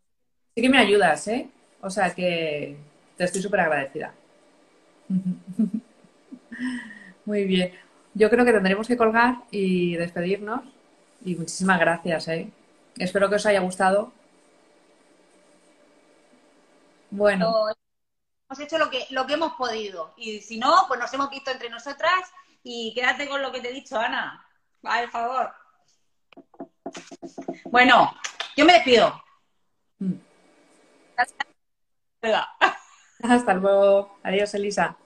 sí 0.54 0.62
que 0.62 0.68
me 0.68 0.78
ayudas, 0.78 1.26
¿eh? 1.28 1.48
O 1.80 1.90
sea 1.90 2.14
que 2.14 2.76
te 3.16 3.24
estoy 3.24 3.42
súper 3.42 3.60
agradecida. 3.60 4.14
Muy 7.24 7.44
bien. 7.44 7.72
Yo 8.14 8.30
creo 8.30 8.44
que 8.44 8.52
tendremos 8.52 8.86
que 8.86 8.96
colgar 8.96 9.36
y 9.50 9.96
despedirnos. 9.96 10.62
Y 11.24 11.34
muchísimas 11.34 11.78
gracias, 11.78 12.28
¿eh? 12.28 12.50
Espero 12.96 13.28
que 13.28 13.36
os 13.36 13.46
haya 13.46 13.60
gustado. 13.60 14.12
Bueno. 17.10 17.52
Hemos 18.48 18.60
hecho 18.60 18.78
lo 18.78 18.90
que, 18.90 19.06
lo 19.10 19.26
que 19.26 19.34
hemos 19.34 19.52
podido. 19.54 20.14
Y 20.16 20.40
si 20.40 20.58
no, 20.58 20.84
pues 20.88 21.00
nos 21.00 21.12
hemos 21.12 21.30
visto 21.30 21.50
entre 21.50 21.68
nosotras. 21.68 22.30
Y 22.62 22.92
quédate 22.94 23.28
con 23.28 23.42
lo 23.42 23.52
que 23.52 23.60
te 23.60 23.70
he 23.70 23.74
dicho, 23.74 23.98
Ana. 23.98 24.45
Por 24.86 25.10
favor. 25.10 25.52
Bueno, 27.64 28.12
yo 28.56 28.64
me 28.64 28.74
despido. 28.74 29.20
Mm. 29.98 30.14
Hasta 33.22 33.54
luego. 33.54 34.18
Adiós, 34.22 34.54
Elisa. 34.54 34.96